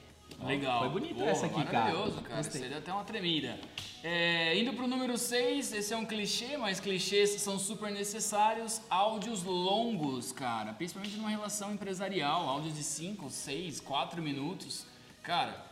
[0.45, 0.79] Legal.
[0.79, 1.91] Foi bonita essa aqui, cara.
[1.91, 2.35] Maravilhoso, cara.
[2.37, 2.61] Gostei.
[2.61, 3.59] Seria até uma tremida.
[4.03, 8.81] É, indo pro número 6, esse é um clichê, mas clichês são super necessários.
[8.89, 10.73] Áudios longos, cara.
[10.73, 12.47] Principalmente numa relação empresarial.
[12.49, 14.85] Áudios de 5, 6, 4 minutos.
[15.21, 15.65] Cara,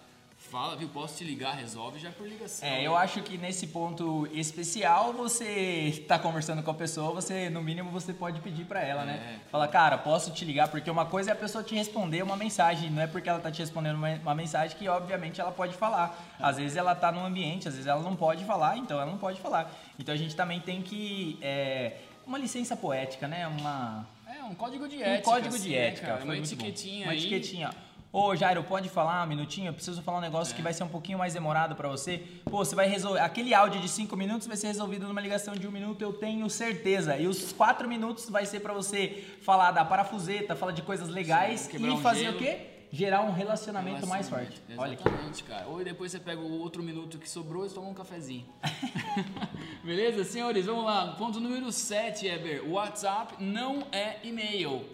[0.51, 0.89] Fala, viu?
[0.89, 2.67] Posso te ligar, resolve já por ligação.
[2.67, 5.45] É, eu acho que nesse ponto especial, você
[5.87, 9.13] está conversando com a pessoa, você, no mínimo, você pode pedir para ela, né?
[9.13, 9.15] é.
[9.15, 9.39] né?
[9.49, 10.67] Fala, cara, posso te ligar?
[10.67, 13.49] Porque uma coisa é a pessoa te responder uma mensagem, não é porque ela tá
[13.49, 16.21] te respondendo uma, uma mensagem que, obviamente, ela pode falar.
[16.37, 19.17] Às vezes ela tá num ambiente, às vezes ela não pode falar, então ela não
[19.17, 19.73] pode falar.
[19.97, 21.39] Então a gente também tem que.
[21.41, 21.93] É,
[22.27, 23.47] uma licença poética, né?
[23.47, 24.05] Uma.
[24.27, 25.29] É, um código de ética.
[25.29, 26.15] Um código de assim, ética.
[26.17, 27.69] Né, uma etiquetinha Uma etiquetinha.
[28.13, 29.69] Ô Jairo, pode falar um minutinho?
[29.69, 30.55] Eu preciso falar um negócio é.
[30.57, 32.21] que vai ser um pouquinho mais demorado para você.
[32.43, 33.21] Pô, você vai resolver.
[33.21, 36.49] Aquele áudio de 5 minutos vai ser resolvido numa ligação de um minuto, eu tenho
[36.49, 37.15] certeza.
[37.15, 41.61] E os 4 minutos vai ser para você falar da parafuseta, falar de coisas legais
[41.61, 42.35] Sim, e um fazer gelo.
[42.35, 42.67] o quê?
[42.91, 44.61] Gerar um relacionamento, relacionamento mais forte.
[44.69, 45.69] Exatamente, Olha cara.
[45.69, 48.45] Ou depois você pega o outro minuto que sobrou e toma um cafezinho.
[49.85, 50.65] Beleza, senhores?
[50.65, 51.15] Vamos lá.
[51.17, 52.69] Ponto número 7, Eber.
[52.69, 54.85] WhatsApp não é e-mail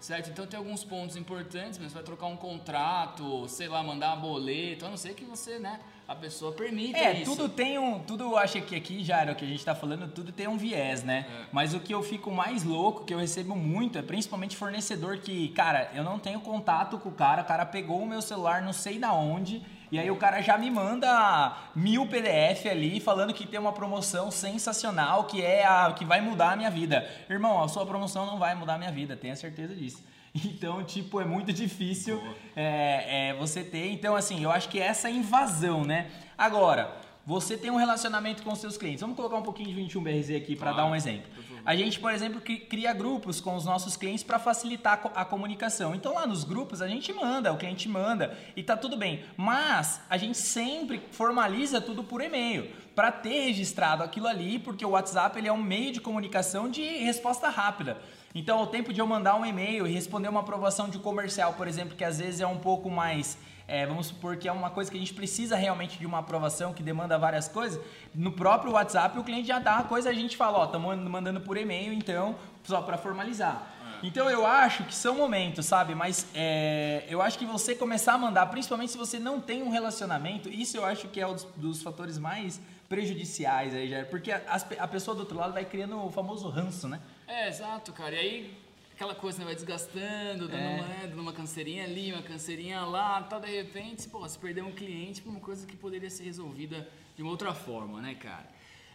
[0.00, 0.30] certo?
[0.30, 4.86] Então tem alguns pontos importantes, mas vai trocar um contrato, sei lá, mandar uma boleto,
[4.86, 7.34] a não ser que você, né, a pessoa permita é, isso.
[7.34, 9.74] tudo tem um, tudo eu acho que aqui já era o que a gente está
[9.74, 11.26] falando, tudo tem um viés, né?
[11.28, 11.46] É.
[11.50, 15.48] Mas o que eu fico mais louco, que eu recebo muito, é principalmente fornecedor que,
[15.48, 18.72] cara, eu não tenho contato com o cara, o cara pegou o meu celular, não
[18.72, 23.46] sei da onde, e aí o cara já me manda mil PDF ali falando que
[23.46, 27.08] tem uma promoção sensacional que é a que vai mudar a minha vida.
[27.30, 30.02] Irmão, a sua promoção não vai mudar a minha vida, tenha certeza disso.
[30.44, 32.22] Então, tipo, é muito difícil
[32.54, 33.90] é, é, você ter.
[33.90, 36.10] Então, assim, eu acho que essa invasão, né?
[36.36, 36.94] Agora,
[37.24, 39.00] você tem um relacionamento com seus clientes.
[39.00, 41.28] Vamos colocar um pouquinho de 21BRZ aqui para dar um exemplo.
[41.66, 45.96] A gente, por exemplo, cria grupos com os nossos clientes para facilitar a comunicação.
[45.96, 49.24] Então lá nos grupos a gente manda, o cliente manda e tá tudo bem.
[49.36, 54.90] Mas a gente sempre formaliza tudo por e-mail para ter registrado aquilo ali, porque o
[54.90, 58.00] WhatsApp ele é um meio de comunicação de resposta rápida.
[58.32, 61.66] Então, o tempo de eu mandar um e-mail e responder uma aprovação de comercial, por
[61.66, 63.36] exemplo, que às vezes é um pouco mais
[63.68, 66.72] é, vamos supor que é uma coisa que a gente precisa realmente de uma aprovação
[66.72, 67.82] que demanda várias coisas,
[68.14, 71.40] no próprio WhatsApp o cliente já dá a coisa, a gente fala, ó, estamos mandando
[71.40, 73.74] por e-mail, então, só para formalizar.
[74.02, 74.06] É.
[74.06, 75.94] Então eu acho que são momentos, sabe?
[75.94, 79.70] Mas é, eu acho que você começar a mandar, principalmente se você não tem um
[79.70, 84.30] relacionamento, isso eu acho que é um dos, dos fatores mais prejudiciais aí, já, porque
[84.30, 84.42] a,
[84.78, 87.00] a pessoa do outro lado vai criando o famoso ranço, né?
[87.26, 88.14] É, exato, cara.
[88.14, 88.65] E aí
[88.96, 90.80] aquela coisa né, vai desgastando, dando, é.
[90.80, 94.72] uma, dando uma canseirinha ali, uma canseirinha lá, tal, de repente, pô, você perdeu um
[94.72, 98.48] cliente por uma coisa que poderia ser resolvida de uma outra forma, né, cara?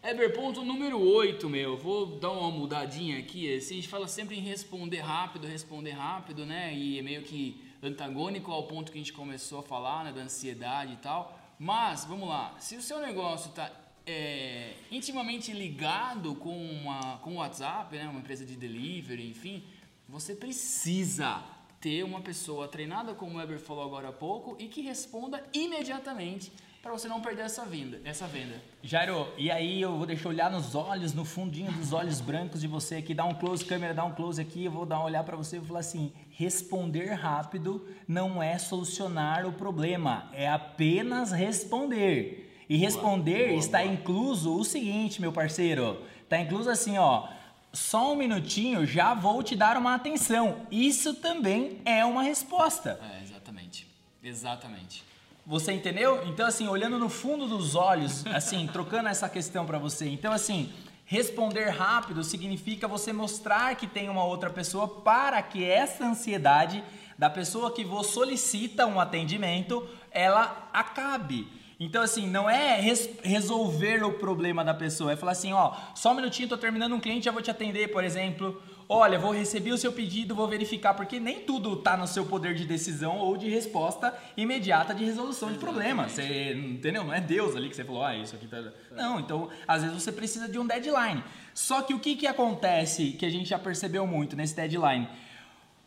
[0.03, 4.35] Eber, ponto número 8, meu, vou dar uma mudadinha aqui, assim, a gente fala sempre
[4.35, 9.01] em responder rápido, responder rápido, né, e é meio que antagônico ao ponto que a
[9.01, 12.99] gente começou a falar, né, da ansiedade e tal, mas, vamos lá, se o seu
[12.99, 13.71] negócio tá
[14.07, 19.63] é, intimamente ligado com, uma, com o WhatsApp, né, uma empresa de delivery, enfim,
[20.11, 21.41] você precisa
[21.79, 26.51] ter uma pessoa treinada, como o Weber falou agora há pouco, e que responda imediatamente
[26.83, 28.61] para você não perder essa venda, essa venda.
[28.83, 32.67] Jairo, e aí eu vou deixar olhar nos olhos, no fundinho dos olhos brancos de
[32.67, 35.23] você aqui, dá um close, câmera, dá um close aqui, eu vou dar um olhar
[35.23, 41.31] para você e vou falar assim: responder rápido não é solucionar o problema, é apenas
[41.31, 42.65] responder.
[42.67, 43.93] E responder boa, está boa.
[43.93, 47.27] incluso o seguinte, meu parceiro, está incluso assim, ó,
[47.73, 50.67] só um minutinho, já vou te dar uma atenção.
[50.69, 52.99] Isso também é uma resposta.
[53.01, 53.87] É, exatamente.
[54.23, 55.03] Exatamente.
[55.45, 56.23] Você entendeu?
[56.27, 60.07] Então, assim, olhando no fundo dos olhos, assim, trocando essa questão para você.
[60.07, 60.71] Então, assim,
[61.05, 66.83] responder rápido significa você mostrar que tem uma outra pessoa para que essa ansiedade
[67.17, 71.47] da pessoa que você solicita um atendimento, ela acabe.
[71.83, 76.11] Então, assim, não é res resolver o problema da pessoa, é falar assim, ó, só
[76.11, 78.61] um minutinho, tô terminando um cliente, já vou te atender, por exemplo.
[78.87, 82.53] Olha, vou receber o seu pedido, vou verificar, porque nem tudo tá no seu poder
[82.53, 86.07] de decisão ou de resposta imediata de resolução de problema.
[86.07, 87.03] Você, entendeu?
[87.03, 88.61] Não é Deus ali que você falou, ah, isso aqui tá...
[88.91, 91.23] Não, então, às vezes você precisa de um deadline.
[91.51, 95.09] Só que o que que acontece, que a gente já percebeu muito nesse deadline?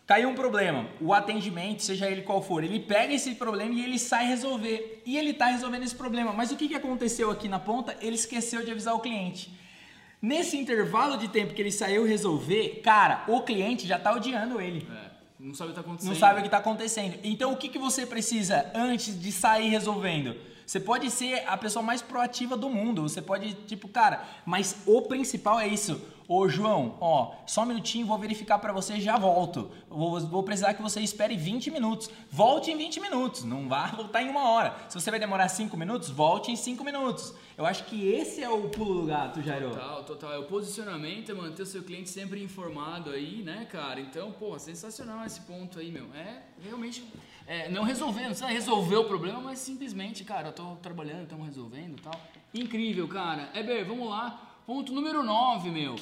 [0.07, 3.99] Caiu um problema, o atendimento, seja ele qual for, ele pega esse problema e ele
[3.99, 5.03] sai resolver.
[5.07, 6.31] E ele está resolvendo esse problema.
[6.31, 7.97] Mas o que, que aconteceu aqui na ponta?
[8.03, 9.51] Ele esqueceu de avisar o cliente.
[10.21, 14.87] Nesse intervalo de tempo que ele saiu resolver, cara, o cliente já está odiando ele.
[14.91, 16.13] É, não sabe o que está acontecendo.
[16.13, 17.19] Não sabe o que está acontecendo.
[17.25, 20.37] Então o que, que você precisa antes de sair resolvendo?
[20.67, 23.03] Você pode ser a pessoa mais proativa do mundo.
[23.03, 28.07] Você pode, tipo, cara, mas o principal é isso Ô João, ó, só um minutinho,
[28.07, 29.71] vou verificar para você já volto.
[29.91, 32.09] Vou, vou, precisar que você espere 20 minutos.
[32.31, 34.75] Volte em 20 minutos, não vá voltar em uma hora.
[34.89, 37.35] Se você vai demorar 5 minutos, volte em 5 minutos.
[37.59, 39.71] Eu acho que esse é o pulo do gato, Jairo.
[39.71, 40.33] Total, total.
[40.33, 44.01] É o posicionamento, é manter o seu cliente sempre informado aí, né, cara?
[44.01, 46.07] Então, pô, sensacional esse ponto aí, meu.
[46.15, 47.07] É realmente.
[47.47, 51.47] É, não resolvendo, não precisa resolver o problema, mas simplesmente, cara, eu tô trabalhando, estamos
[51.47, 52.19] resolvendo e tal.
[52.55, 53.51] Incrível, cara.
[53.55, 54.54] Eber, vamos lá.
[54.67, 55.97] Ponto número 9, meu.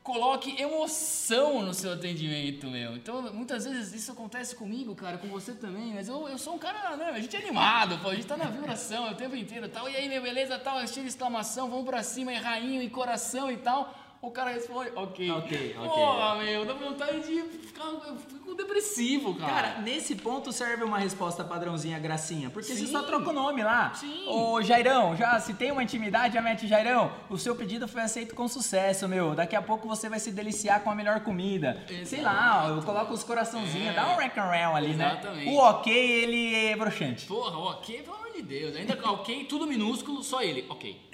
[0.00, 2.96] Coloque emoção no seu atendimento, meu.
[2.96, 6.58] Então, muitas vezes isso acontece comigo, cara, com você também, mas eu, eu sou um
[6.58, 7.10] cara, né?
[7.10, 9.88] A gente é animado, pô, a gente tá na vibração o tempo inteiro tal.
[9.90, 13.56] E aí, meu, beleza, tal, estilo exclamação, vamos pra cima, e rainho, e coração e
[13.56, 13.92] tal.
[14.22, 15.30] O cara responde, ok.
[15.30, 15.88] Ok, ok.
[15.88, 17.84] Porra, meu, dá vontade de ficar.
[17.84, 19.50] Eu fico depressivo, cara.
[19.50, 22.50] Cara, nesse ponto serve uma resposta padrãozinha gracinha.
[22.50, 22.84] Porque Sim.
[22.84, 23.94] você só troca o nome lá.
[23.94, 24.26] Sim.
[24.28, 27.10] Ô, Jairão, já se tem uma intimidade, já mete Jairão.
[27.30, 29.34] O seu pedido foi aceito com sucesso, meu.
[29.34, 31.70] Daqui a pouco você vai se deliciar com a melhor comida.
[31.78, 32.08] Exatamente.
[32.08, 33.94] Sei lá, eu coloco os coraçãozinhos, é.
[33.94, 35.46] dá um rack and roll ali, Exatamente.
[35.46, 35.52] né?
[35.52, 37.24] O ok, ele é broxante.
[37.24, 38.76] Porra, o ok, pelo amor de Deus.
[38.76, 40.66] Ainda ok, tudo minúsculo, só ele.
[40.68, 41.08] Ok.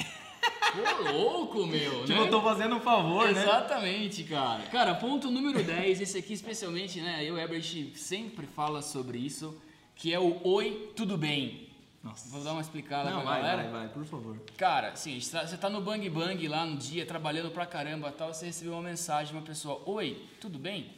[0.76, 2.04] Ô, louco, meu.
[2.04, 2.20] Tipo, né?
[2.20, 3.42] eu tô fazendo um favor, Exatamente, né?
[3.42, 4.62] Exatamente, cara.
[4.64, 7.24] Cara, ponto número 10, esse aqui especialmente, né?
[7.24, 9.56] Eu o Ebert sempre fala sobre isso,
[9.94, 11.66] que é o Oi, tudo bem.
[12.02, 12.28] Nossa.
[12.28, 13.62] Vou dar uma explicada Não, pra vai, galera.
[13.64, 14.36] Vai, vai, por favor.
[14.56, 18.46] Cara, assim, você tá no Bang Bang lá no dia, trabalhando pra caramba tal, você
[18.46, 20.94] recebeu uma mensagem de uma pessoa, Oi, tudo bem?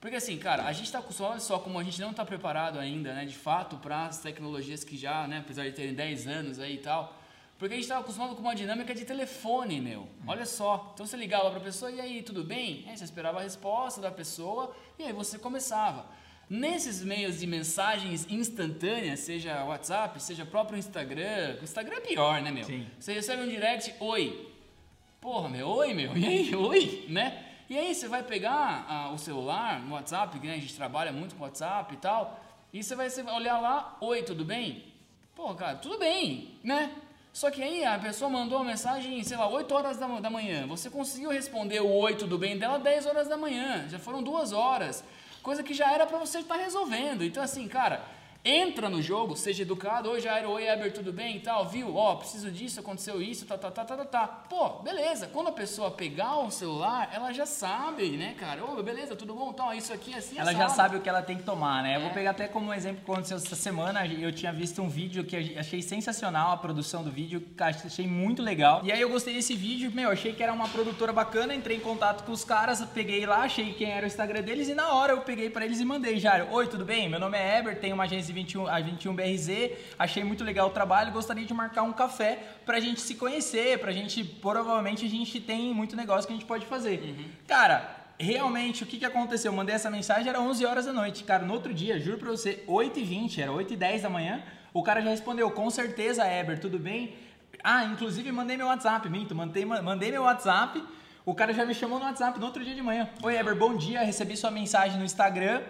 [0.00, 2.78] Porque assim, cara, a gente tá acostumado, olha só como a gente não tá preparado
[2.78, 6.58] ainda, né, de fato, para as tecnologias que já, né, apesar de terem 10 anos
[6.58, 7.16] aí e tal,
[7.58, 10.06] porque a gente estava acostumado com uma dinâmica de telefone, meu.
[10.26, 10.90] Olha só.
[10.92, 12.84] Então você ligava para a pessoa, e aí, tudo bem?
[12.86, 16.06] Aí você esperava a resposta da pessoa e aí você começava.
[16.48, 22.50] Nesses meios de mensagens instantâneas, seja WhatsApp, seja próprio Instagram, o Instagram é pior, né,
[22.50, 22.64] meu?
[22.64, 22.86] Sim.
[23.00, 24.52] Você recebe um direct, oi.
[25.20, 26.14] Porra, meu, oi, meu.
[26.16, 27.42] E aí, oi, né?
[27.68, 31.10] E aí você vai pegar ah, o celular no WhatsApp, que né, a gente trabalha
[31.10, 32.38] muito com WhatsApp e tal,
[32.72, 34.84] e você vai olhar lá, oi, tudo bem?
[35.34, 36.94] Pô, cara, tudo bem, né?
[37.36, 40.66] Só que aí a pessoa mandou uma mensagem, sei lá, 8 horas da, da manhã.
[40.68, 43.86] Você conseguiu responder o oi, tudo bem dela 10 horas da manhã.
[43.90, 45.04] Já foram duas horas.
[45.42, 47.22] Coisa que já era para você estar tá resolvendo.
[47.22, 48.02] Então, assim, cara,
[48.46, 51.96] entra no jogo, seja educado, oi Jairo, oi Eber, tudo bem e tal, viu?
[51.96, 54.26] Ó, preciso disso, aconteceu isso, tá, tá, tá, tá, tá, tá.
[54.48, 58.64] Pô, beleza, quando a pessoa pegar o celular, ela já sabe, né, cara?
[58.64, 61.36] Ô, beleza, tudo bom, tal, isso aqui, assim, Ela já sabe o que ela tem
[61.36, 61.94] que tomar, né?
[61.94, 61.96] É.
[61.96, 62.14] Eu vou é.
[62.14, 65.58] pegar até como um exemplo que aconteceu essa semana, eu tinha visto um vídeo que
[65.58, 68.80] achei sensacional, a produção do vídeo, achei muito legal.
[68.84, 71.80] E aí eu gostei desse vídeo, meu, achei que era uma produtora bacana, entrei em
[71.80, 75.14] contato com os caras, peguei lá, achei quem era o Instagram deles e na hora
[75.14, 77.08] eu peguei para eles e mandei, Jairo, oi, tudo bem?
[77.08, 81.12] Meu nome é Eber, tenho uma agência 21, a 21BRZ, achei muito legal o trabalho,
[81.12, 85.72] gostaria de marcar um café pra gente se conhecer, pra gente, provavelmente a gente tem
[85.72, 87.00] muito negócio que a gente pode fazer.
[87.00, 87.24] Uhum.
[87.46, 89.50] Cara, realmente, o que, que aconteceu?
[89.50, 91.24] Eu mandei essa mensagem, era 11 horas da noite.
[91.24, 95.10] Cara, no outro dia, juro pra você, 8h20, era 8h10 da manhã, o cara já
[95.10, 97.14] respondeu, com certeza, Eber, tudo bem?
[97.64, 100.82] Ah, inclusive mandei meu WhatsApp, minto, mandei, mandei meu WhatsApp.
[101.24, 103.08] O cara já me chamou no WhatsApp no outro dia de manhã.
[103.20, 104.02] Oi, Eber, bom dia.
[104.02, 105.60] Recebi sua mensagem no Instagram.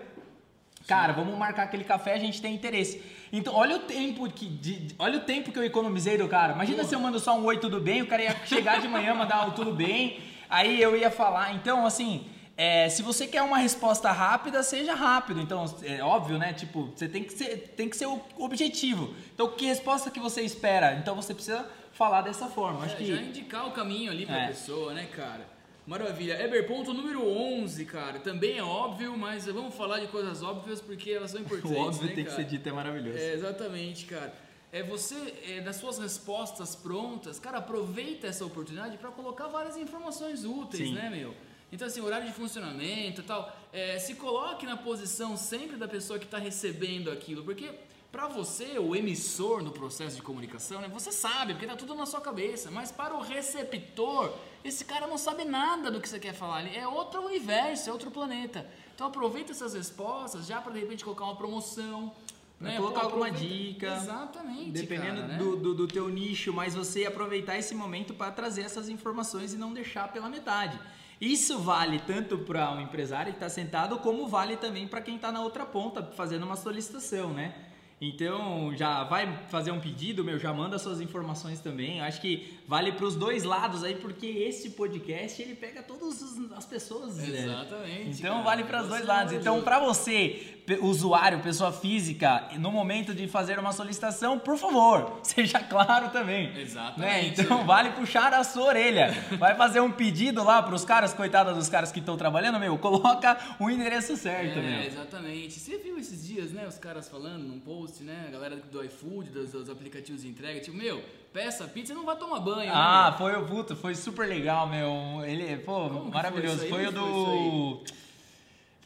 [0.87, 3.03] Cara, vamos marcar aquele café, a gente tem interesse.
[3.33, 6.53] Então, olha o tempo que, de, olha o tempo que eu economizei do cara.
[6.53, 9.13] Imagina se eu mando só um oi, tudo bem, o cara ia chegar de manhã,
[9.15, 11.53] mandar tudo bem, aí eu ia falar.
[11.55, 12.25] Então, assim,
[12.57, 15.41] é, se você quer uma resposta rápida, seja rápido.
[15.41, 16.53] Então, é óbvio, né?
[16.53, 19.13] Tipo, você tem que ser, tem que ser o objetivo.
[19.35, 20.95] Então, que resposta que você espera?
[20.95, 22.85] Então, você precisa falar dessa forma.
[22.85, 24.47] Acho É, que Já indicar o caminho ali pra É.
[24.49, 25.56] pessoa, né, cara?
[25.87, 26.43] Maravilha.
[26.43, 28.19] Eber, ponto número 11, cara.
[28.19, 31.77] Também é óbvio, mas vamos falar de coisas óbvias porque elas são importantes.
[31.77, 32.43] o óbvio né, tem que cara?
[32.43, 33.17] ser dito, é maravilhoso.
[33.17, 34.35] É, exatamente, cara.
[34.73, 35.15] É você,
[35.49, 40.95] é, das suas respostas prontas, cara, aproveita essa oportunidade para colocar várias informações úteis, Sim.
[40.95, 41.35] né, meu?
[41.73, 43.57] Então, assim, horário de funcionamento e tal.
[43.73, 47.71] É, se coloque na posição sempre da pessoa que está recebendo aquilo, porque
[48.17, 52.07] para você, o emissor no processo de comunicação, né, você sabe, porque tá tudo na
[52.07, 54.33] sua cabeça, mas para o receptor,
[54.65, 57.93] esse cara não sabe nada do que você quer falar, ele é outro universo, é
[57.93, 58.67] outro planeta.
[58.95, 62.11] Então aproveita essas respostas já para de repente colocar uma promoção,
[62.59, 62.79] Pra né?
[62.79, 63.99] colocar Pô, alguma dica.
[63.99, 64.71] Exatamente.
[64.71, 65.37] Dependendo cara, né?
[65.37, 69.59] do, do, do teu nicho, mas você aproveitar esse momento para trazer essas informações e
[69.59, 70.81] não deixar pela metade.
[71.21, 75.31] Isso vale tanto para um empresário que está sentado, como vale também para quem está
[75.31, 77.55] na outra ponta fazendo uma solicitação, né?
[77.99, 82.01] Então, já vai fazer um pedido, meu, já manda suas informações também.
[82.03, 86.23] Acho que vale para os dois lados aí, porque esse podcast ele pega todas
[86.55, 87.17] as pessoas.
[87.17, 87.45] né?
[87.45, 88.19] Exatamente.
[88.19, 88.45] Então cara.
[88.45, 89.33] vale para os dois é lados.
[89.33, 95.61] Então, para você, usuário, pessoa física, no momento de fazer uma solicitação, por favor, seja
[95.61, 96.53] claro também.
[96.59, 97.45] Exatamente, Né?
[97.45, 99.11] Então vale puxar a sua orelha.
[99.39, 102.77] Vai fazer um pedido lá para os caras, coitados dos caras que estão trabalhando, meu,
[102.79, 104.83] coloca o endereço certo, É, meu.
[104.83, 105.59] exatamente.
[105.59, 109.31] Você viu esses dias, né, os caras falando num post, né, a galera do iFood,
[109.31, 111.03] dos, dos aplicativos de entrega, tipo, meu,
[111.33, 113.19] peça pizza e não vai tomar banho, Ah, né?
[113.19, 115.23] foi o puto, foi super legal, meu.
[115.25, 116.59] Ele, pô, Como maravilhoso.
[116.61, 117.85] foi Foi, o do.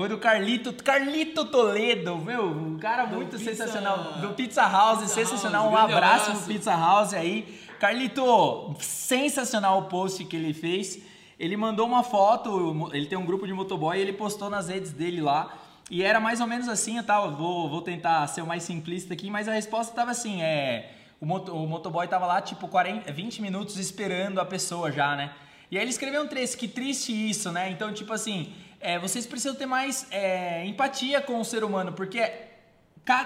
[0.00, 3.98] Foi do Carlito, Carlito Toledo, meu, um cara Do muito Pizza- sensacional.
[4.14, 5.64] Do Pizza House, Pizza sensacional.
[5.64, 6.44] House, um abraço abraço.
[6.44, 7.60] pro Pizza House aí.
[7.78, 11.00] Carlito, sensacional o post que ele fez.
[11.38, 14.90] Ele mandou uma foto, ele tem um grupo de motoboy e ele postou nas redes
[14.90, 15.52] dele lá.
[15.90, 19.12] E era mais ou menos assim, eu tava, vou, vou tentar ser o mais simplista
[19.12, 20.92] aqui, mas a resposta tava assim, é...
[21.20, 25.30] O, moto, o motoboy tava lá, tipo, 40, 20 minutos esperando a pessoa já, né?
[25.70, 27.70] E aí ele escreveu um trecho, que triste isso, né?
[27.70, 28.50] Então, tipo assim,
[28.80, 32.48] é, vocês precisam ter mais é, empatia com o ser humano, porque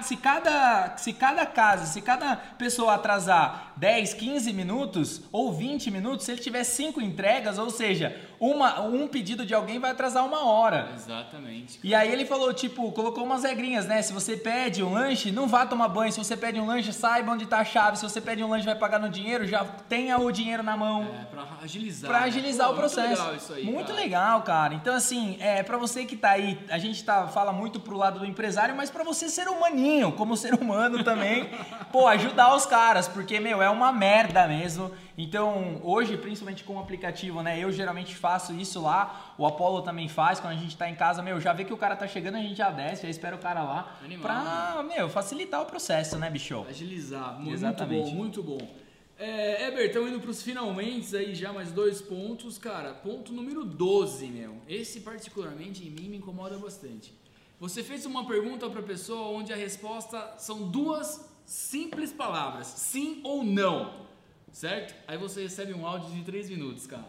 [0.02, 6.24] se cada, se cada casa, se cada pessoa atrasar 10, 15 minutos ou 20 minutos,
[6.24, 8.16] se ele tiver cinco entregas, ou seja,
[8.50, 10.90] uma, um pedido de alguém vai atrasar uma hora.
[10.94, 11.78] Exatamente.
[11.82, 14.02] E aí ele falou, tipo, colocou umas regrinhas, né?
[14.02, 16.12] Se você pede um lanche, não vá tomar banho.
[16.12, 17.96] Se você pede um lanche, saiba onde tá a chave.
[17.96, 21.02] Se você pede um lanche, vai pagar no dinheiro, já tenha o dinheiro na mão.
[21.02, 22.10] É, pra agilizar.
[22.10, 22.26] Pra né?
[22.26, 23.08] agilizar Pô, o processo.
[23.08, 24.00] Muito legal isso aí, Muito cara.
[24.00, 24.74] legal, cara.
[24.74, 28.18] Então, assim, é, pra você que tá aí, a gente tá, fala muito pro lado
[28.18, 31.48] do empresário, mas pra você ser humaninho, como ser humano também,
[31.90, 34.90] pô, ajudar os caras, porque, meu, é uma merda mesmo.
[35.16, 40.08] Então, hoje, principalmente com o aplicativo, né, eu geralmente faço isso lá, o Apollo também
[40.08, 42.36] faz, quando a gente tá em casa, meu, já vê que o cara tá chegando,
[42.36, 46.18] a gente já desce, já espera o cara lá, Animal, pra, meu, facilitar o processo,
[46.18, 46.64] né, bicho?
[46.68, 47.40] Agilizar.
[47.40, 48.12] Mu- Exatamente.
[48.14, 48.84] Muito bom, muito bom.
[49.16, 52.58] É, Eber, estamos indo pros finalmente aí, já mais dois pontos.
[52.58, 54.56] Cara, ponto número 12, meu.
[54.68, 57.14] Esse particularmente em mim me incomoda bastante.
[57.60, 63.44] Você fez uma pergunta pra pessoa onde a resposta são duas simples palavras, sim ou
[63.44, 64.02] não.
[64.50, 64.94] Certo?
[65.06, 67.06] Aí você recebe um áudio de 3 minutos, cara.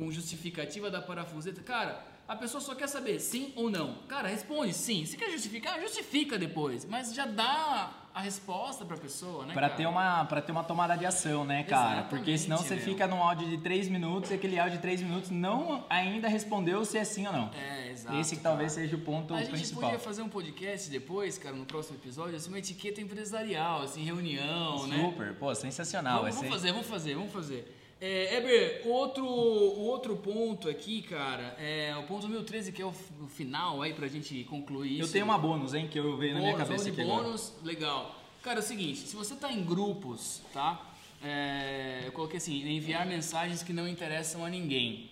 [0.00, 1.60] Com justificativa da parafuseta.
[1.60, 3.98] Cara, a pessoa só quer saber sim ou não.
[4.08, 5.04] Cara, responde sim.
[5.04, 6.86] Se quer justificar, justifica depois.
[6.86, 9.52] Mas já dá a resposta pra pessoa, né?
[9.52, 9.74] Pra cara?
[9.74, 12.04] ter, uma, pra ter uma tomada de ação, né, cara?
[12.04, 12.94] Porque senão você Exatamente, meu.
[12.94, 16.82] fica num áudio de 3 minutos e aquele áudio de 3 minutos não ainda respondeu
[16.86, 17.50] se é sim ou não.
[17.52, 18.16] É, exato.
[18.16, 19.82] Esse que talvez seja o ponto A gente principal.
[19.82, 24.86] podia fazer um podcast depois, cara, no próximo episódio, assim, uma etiqueta empresarial, assim, reunião,
[24.86, 24.96] né?
[25.04, 26.20] Super, pô, sensacional.
[26.22, 27.76] Vamos, vamos ser- fazer, vamos fazer, vamos fazer.
[28.00, 33.26] É, Eber, outro, outro ponto aqui, cara, é o ponto 1013, que é o, o
[33.28, 35.08] final aí pra gente concluir isso.
[35.08, 37.24] Eu tenho uma bônus, hein, que eu veio na minha cabeça aqui agora.
[37.24, 38.16] bônus, legal.
[38.42, 40.90] Cara, é o seguinte, se você tá em grupos, tá?
[41.22, 45.10] É, eu coloquei assim, enviar mensagens que não interessam a ninguém.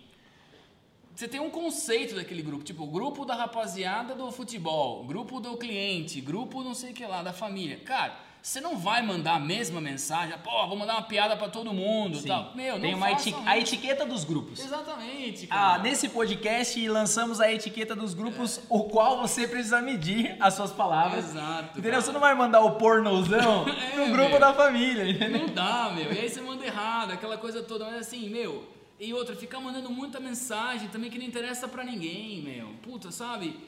[1.14, 6.22] Você tem um conceito daquele grupo, tipo, grupo da rapaziada do futebol, grupo do cliente,
[6.22, 7.77] grupo não sei o que lá, da família.
[7.81, 11.72] Cara, você não vai mandar a mesma mensagem, pô, vou mandar uma piada pra todo
[11.72, 12.28] mundo Sim.
[12.28, 12.53] tal.
[12.55, 14.59] Meu, Tem uma eti- a etiqueta dos grupos.
[14.59, 15.82] Exatamente, Ah, cara.
[15.82, 21.26] nesse podcast lançamos a etiqueta dos grupos, o qual você precisa medir as suas palavras.
[21.26, 21.90] Exato, Entendeu?
[21.90, 22.03] cara.
[22.03, 24.40] Você não vai mandar o pornozão É, no grupo meu.
[24.40, 25.40] da família, entendeu?
[25.46, 26.11] Não dá, meu.
[26.11, 27.84] E aí você manda errado, aquela coisa toda.
[27.84, 28.66] Mas assim, meu.
[28.99, 32.68] E outra, ficar mandando muita mensagem também que não interessa pra ninguém, meu.
[32.82, 33.61] Puta, sabe?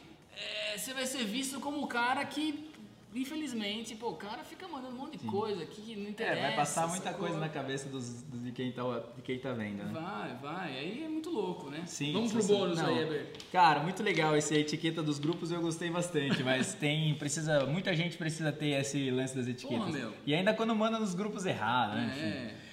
[0.73, 2.70] É, você vai ser visto como o cara que,
[3.15, 6.41] infelizmente, pô, o cara fica mandando um monte de coisa aqui que não É, interessa.
[6.41, 8.83] vai passar muita coisa na cabeça dos, de, quem tá,
[9.17, 9.91] de quem tá vendo, né?
[9.93, 10.79] Vai, vai.
[10.79, 11.83] Aí é muito louco, né?
[11.87, 12.87] Sim, Vamos pro bônus não.
[12.87, 13.33] aí, Eber.
[13.53, 18.17] Cara, muito legal esse etiqueta dos grupos, eu gostei bastante, mas tem, precisa, muita gente
[18.17, 19.87] precisa ter esse lance das etiquetas.
[19.87, 20.13] Porra, meu.
[20.27, 22.49] E ainda quando manda nos grupos errados, né?
[22.49, 22.70] Enfim.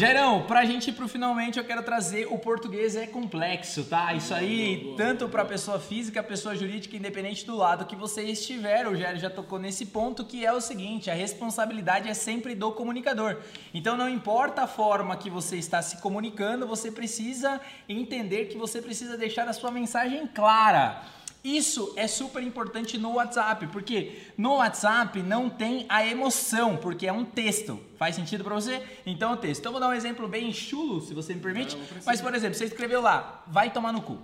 [0.00, 4.14] Jairão, pra gente ir pro finalmente, eu quero trazer o português é complexo, tá?
[4.14, 8.22] Isso aí, boa, boa, tanto pra pessoa física, pessoa jurídica, independente do lado que você
[8.22, 12.54] estiver, o Jair já tocou nesse ponto, que é o seguinte, a responsabilidade é sempre
[12.54, 13.40] do comunicador.
[13.74, 18.80] Então não importa a forma que você está se comunicando, você precisa entender que você
[18.80, 21.02] precisa deixar a sua mensagem clara.
[21.42, 27.12] Isso é super importante no WhatsApp, porque no WhatsApp não tem a emoção, porque é
[27.12, 27.80] um texto.
[27.96, 28.82] Faz sentido pra você?
[29.06, 29.60] Então é um texto.
[29.60, 31.78] Então vou dar um exemplo bem chulo, se você me permite.
[32.04, 34.18] Mas, por exemplo, você escreveu lá, vai tomar no cu.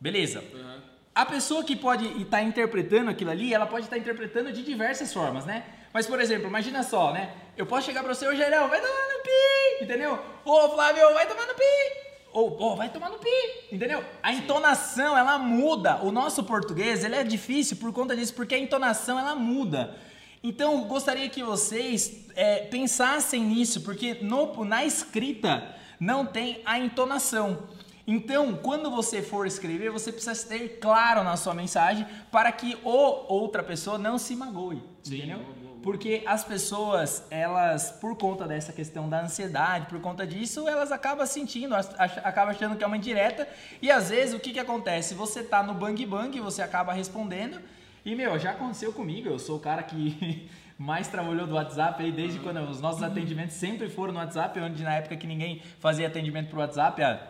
[0.00, 0.44] Beleza.
[0.54, 0.80] Uhum.
[1.12, 5.44] A pessoa que pode estar interpretando aquilo ali, ela pode estar interpretando de diversas formas,
[5.44, 5.64] né?
[5.92, 7.34] Mas, por exemplo, imagina só, né?
[7.56, 10.16] Eu posso chegar pra você, ô Gerão, vai tomar no pi, entendeu?
[10.44, 12.07] Ô Flávio, vai tomar no pi.
[12.38, 13.28] Ou, ô, vai tomar no pi,
[13.72, 14.04] entendeu?
[14.22, 15.96] A entonação, ela muda.
[16.04, 19.96] O nosso português, ele é difícil por conta disso, porque a entonação, ela muda.
[20.40, 26.78] Então, eu gostaria que vocês é, pensassem nisso, porque no, na escrita não tem a
[26.78, 27.64] entonação.
[28.06, 32.88] Então, quando você for escrever, você precisa ter claro na sua mensagem para que o
[32.88, 35.40] outra pessoa não se magoe, entendeu?
[35.82, 41.24] Porque as pessoas, elas, por conta dessa questão da ansiedade, por conta disso, elas acabam
[41.24, 43.48] sentindo, acabam achando que é uma indireta.
[43.80, 45.14] E às vezes, o que que acontece?
[45.14, 47.60] Você tá no bang bang, você acaba respondendo.
[48.04, 49.28] E, meu, já aconteceu comigo.
[49.28, 53.54] Eu sou o cara que mais trabalhou do WhatsApp aí, desde quando os nossos atendimentos
[53.54, 57.20] sempre foram no WhatsApp, onde na época que ninguém fazia atendimento pro WhatsApp, a,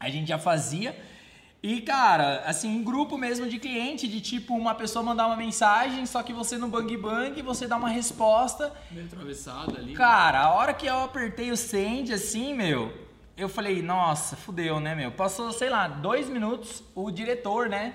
[0.00, 0.96] a gente já fazia.
[1.62, 6.06] E, cara, assim, em grupo mesmo de cliente, de tipo, uma pessoa mandar uma mensagem,
[6.06, 8.72] só que você no bang bang, você dá uma resposta.
[8.90, 9.94] Meio atravessado ali.
[9.94, 12.92] Cara, a hora que eu apertei o send, assim, meu,
[13.36, 15.10] eu falei, nossa, fudeu, né, meu?
[15.10, 17.94] Passou, sei lá, dois minutos, o diretor, né,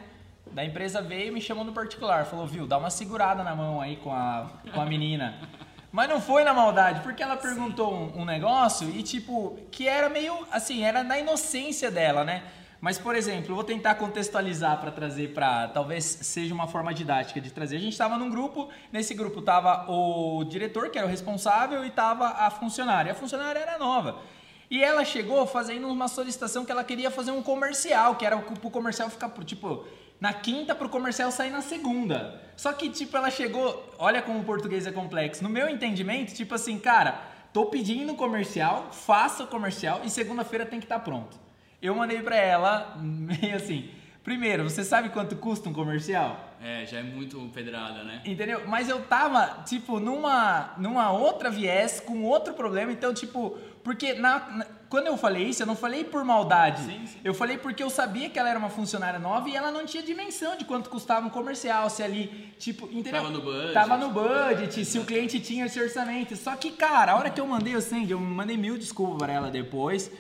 [0.51, 2.26] da empresa veio e me chamou no particular.
[2.26, 5.36] Falou, viu, dá uma segurada na mão aí com a, com a menina.
[5.91, 10.09] Mas não foi na maldade, porque ela perguntou um, um negócio e, tipo, que era
[10.09, 12.43] meio, assim, era na inocência dela, né?
[12.82, 17.39] Mas, por exemplo, eu vou tentar contextualizar para trazer para talvez seja uma forma didática
[17.39, 17.75] de trazer.
[17.75, 21.91] A gente estava num grupo, nesse grupo tava o diretor, que era o responsável, e
[21.91, 23.11] tava a funcionária.
[23.11, 24.19] A funcionária era nova.
[24.67, 28.71] E ela chegou fazendo uma solicitação que ela queria fazer um comercial, que era pro
[28.71, 29.86] comercial ficar tipo
[30.19, 32.41] na quinta pro comercial sair na segunda.
[32.57, 35.43] Só que tipo ela chegou, olha como o português é complexo.
[35.43, 37.21] No meu entendimento, tipo assim, cara,
[37.53, 41.50] tô pedindo comercial, faça o comercial e segunda-feira tem que estar pronto.
[41.82, 43.89] Eu mandei pra ela meio assim.
[44.23, 46.49] Primeiro, você sabe quanto custa um comercial?
[46.63, 48.21] É, já é muito pedrada, né?
[48.23, 48.61] Entendeu?
[48.67, 52.91] Mas eu tava, tipo, numa, numa outra viés, com outro problema.
[52.91, 56.84] Então, tipo, porque na, na- quando eu falei isso, eu não falei por maldade.
[56.84, 57.17] Sim, sim.
[57.23, 60.03] Eu falei porque eu sabia que ela era uma funcionária nova e ela não tinha
[60.03, 61.89] dimensão de quanto custava um comercial.
[61.89, 63.23] Se ali, tipo, entendeu?
[63.23, 63.73] Tava no budget.
[63.73, 66.36] Tava no budget, se o cliente tinha esse orçamento.
[66.36, 69.49] Só que, cara, a hora que eu mandei o eu mandei mil desculpas para ela
[69.49, 70.11] depois.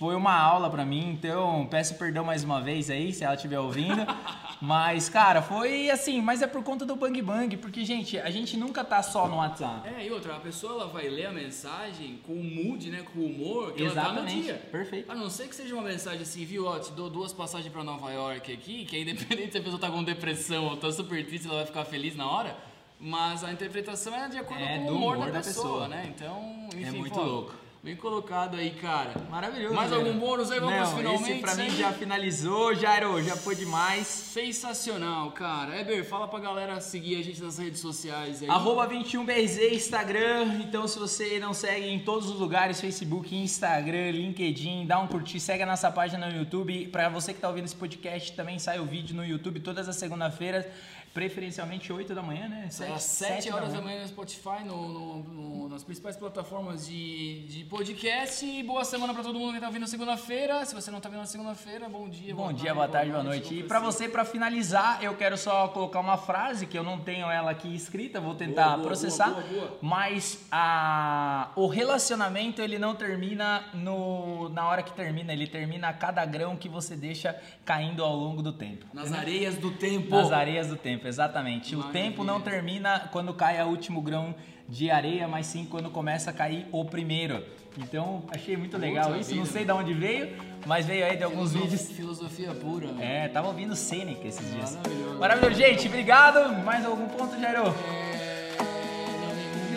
[0.00, 3.60] Foi uma aula pra mim, então peço perdão mais uma vez aí, se ela estiver
[3.60, 4.00] ouvindo.
[4.58, 8.58] Mas, cara, foi assim, mas é por conta do Bang Bang, porque, gente, a gente
[8.58, 9.88] nunca tá só no WhatsApp.
[9.88, 13.02] É, e outra, a pessoa ela vai ler a mensagem com o mood, né?
[13.12, 14.54] Com o humor que ela tá no Exatamente, dia.
[14.70, 15.10] perfeito.
[15.10, 17.82] A não ser que seja uma mensagem assim, viu, ó, te dou duas passagens pra
[17.82, 21.26] Nova York aqui, que é independente se a pessoa tá com depressão ou tá super
[21.26, 22.54] triste, ela vai ficar feliz na hora.
[22.98, 25.88] Mas a interpretação é de acordo É com o humor, humor da, da pessoa, pessoa.
[25.88, 26.12] né?
[26.14, 27.54] Então, enfim, muito pô, louco.
[27.82, 29.14] Bem colocado aí, cara.
[29.30, 29.74] Maravilhoso.
[29.74, 30.60] Mais algum bônus aí?
[30.60, 31.30] Vamos Não, finalmente.
[31.32, 34.06] esse pra mim já finalizou, Jairo, já foi demais.
[34.06, 35.80] Sensacional, cara.
[35.80, 38.50] Eber, fala pra galera seguir a gente nas redes sociais aí.
[38.50, 40.58] Arroba 21BZ, Instagram.
[40.60, 45.40] Então, se você não segue em todos os lugares, Facebook, Instagram, LinkedIn, dá um curtir,
[45.40, 46.86] segue a nossa página no YouTube.
[46.88, 49.96] Pra você que tá ouvindo esse podcast, também sai o vídeo no YouTube todas as
[49.96, 50.66] segunda-feiras,
[51.14, 52.68] preferencialmente 8 da manhã, né?
[52.94, 57.64] Às 7 horas da manhã no Spotify, no, no- no- nas principais plataformas de, de
[57.70, 58.44] podcast.
[58.44, 60.64] E boa semana pra todo mundo que tá ouvindo segunda-feira.
[60.66, 63.60] Se você não tá vendo na segunda-feira, bom dia, Bom dia, boa tarde, boa noite.
[63.60, 67.30] E pra você, pra finalizar, eu quero só colocar uma frase que eu não tenho
[67.30, 69.30] ela aqui escrita, vou tentar Boa, boa, processar.
[69.30, 69.78] boa, boa, boa.
[69.80, 75.92] Mas a, o relacionamento ele não termina no, na hora que termina, ele termina a
[75.92, 78.84] cada grão que você deixa caindo ao longo do tempo.
[78.92, 80.10] Nas areias do tempo.
[80.16, 81.76] Nas areias do tempo, exatamente.
[81.76, 82.04] O Maravilha.
[82.04, 84.34] tempo não termina quando cai o último grão
[84.68, 87.44] de areia, mas sim quando começa a cair o primeiro.
[87.78, 89.34] Então, achei muito legal Puta isso.
[89.34, 89.52] Não vida.
[89.52, 91.96] sei de onde veio, mas veio aí de alguns Filosof- vídeos.
[91.96, 92.88] Filosofia pura.
[92.88, 93.00] velho.
[93.02, 94.76] É, tava ouvindo Seneca esses dias.
[94.76, 95.18] Maravilhoso.
[95.18, 95.54] Maravilhoso.
[95.56, 96.52] Gente, obrigado.
[96.64, 97.62] Mais algum ponto, Jairo?
[97.86, 98.56] É...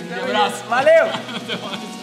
[0.10, 0.22] não.
[0.22, 0.64] Um abraço.
[0.66, 1.06] Valeu!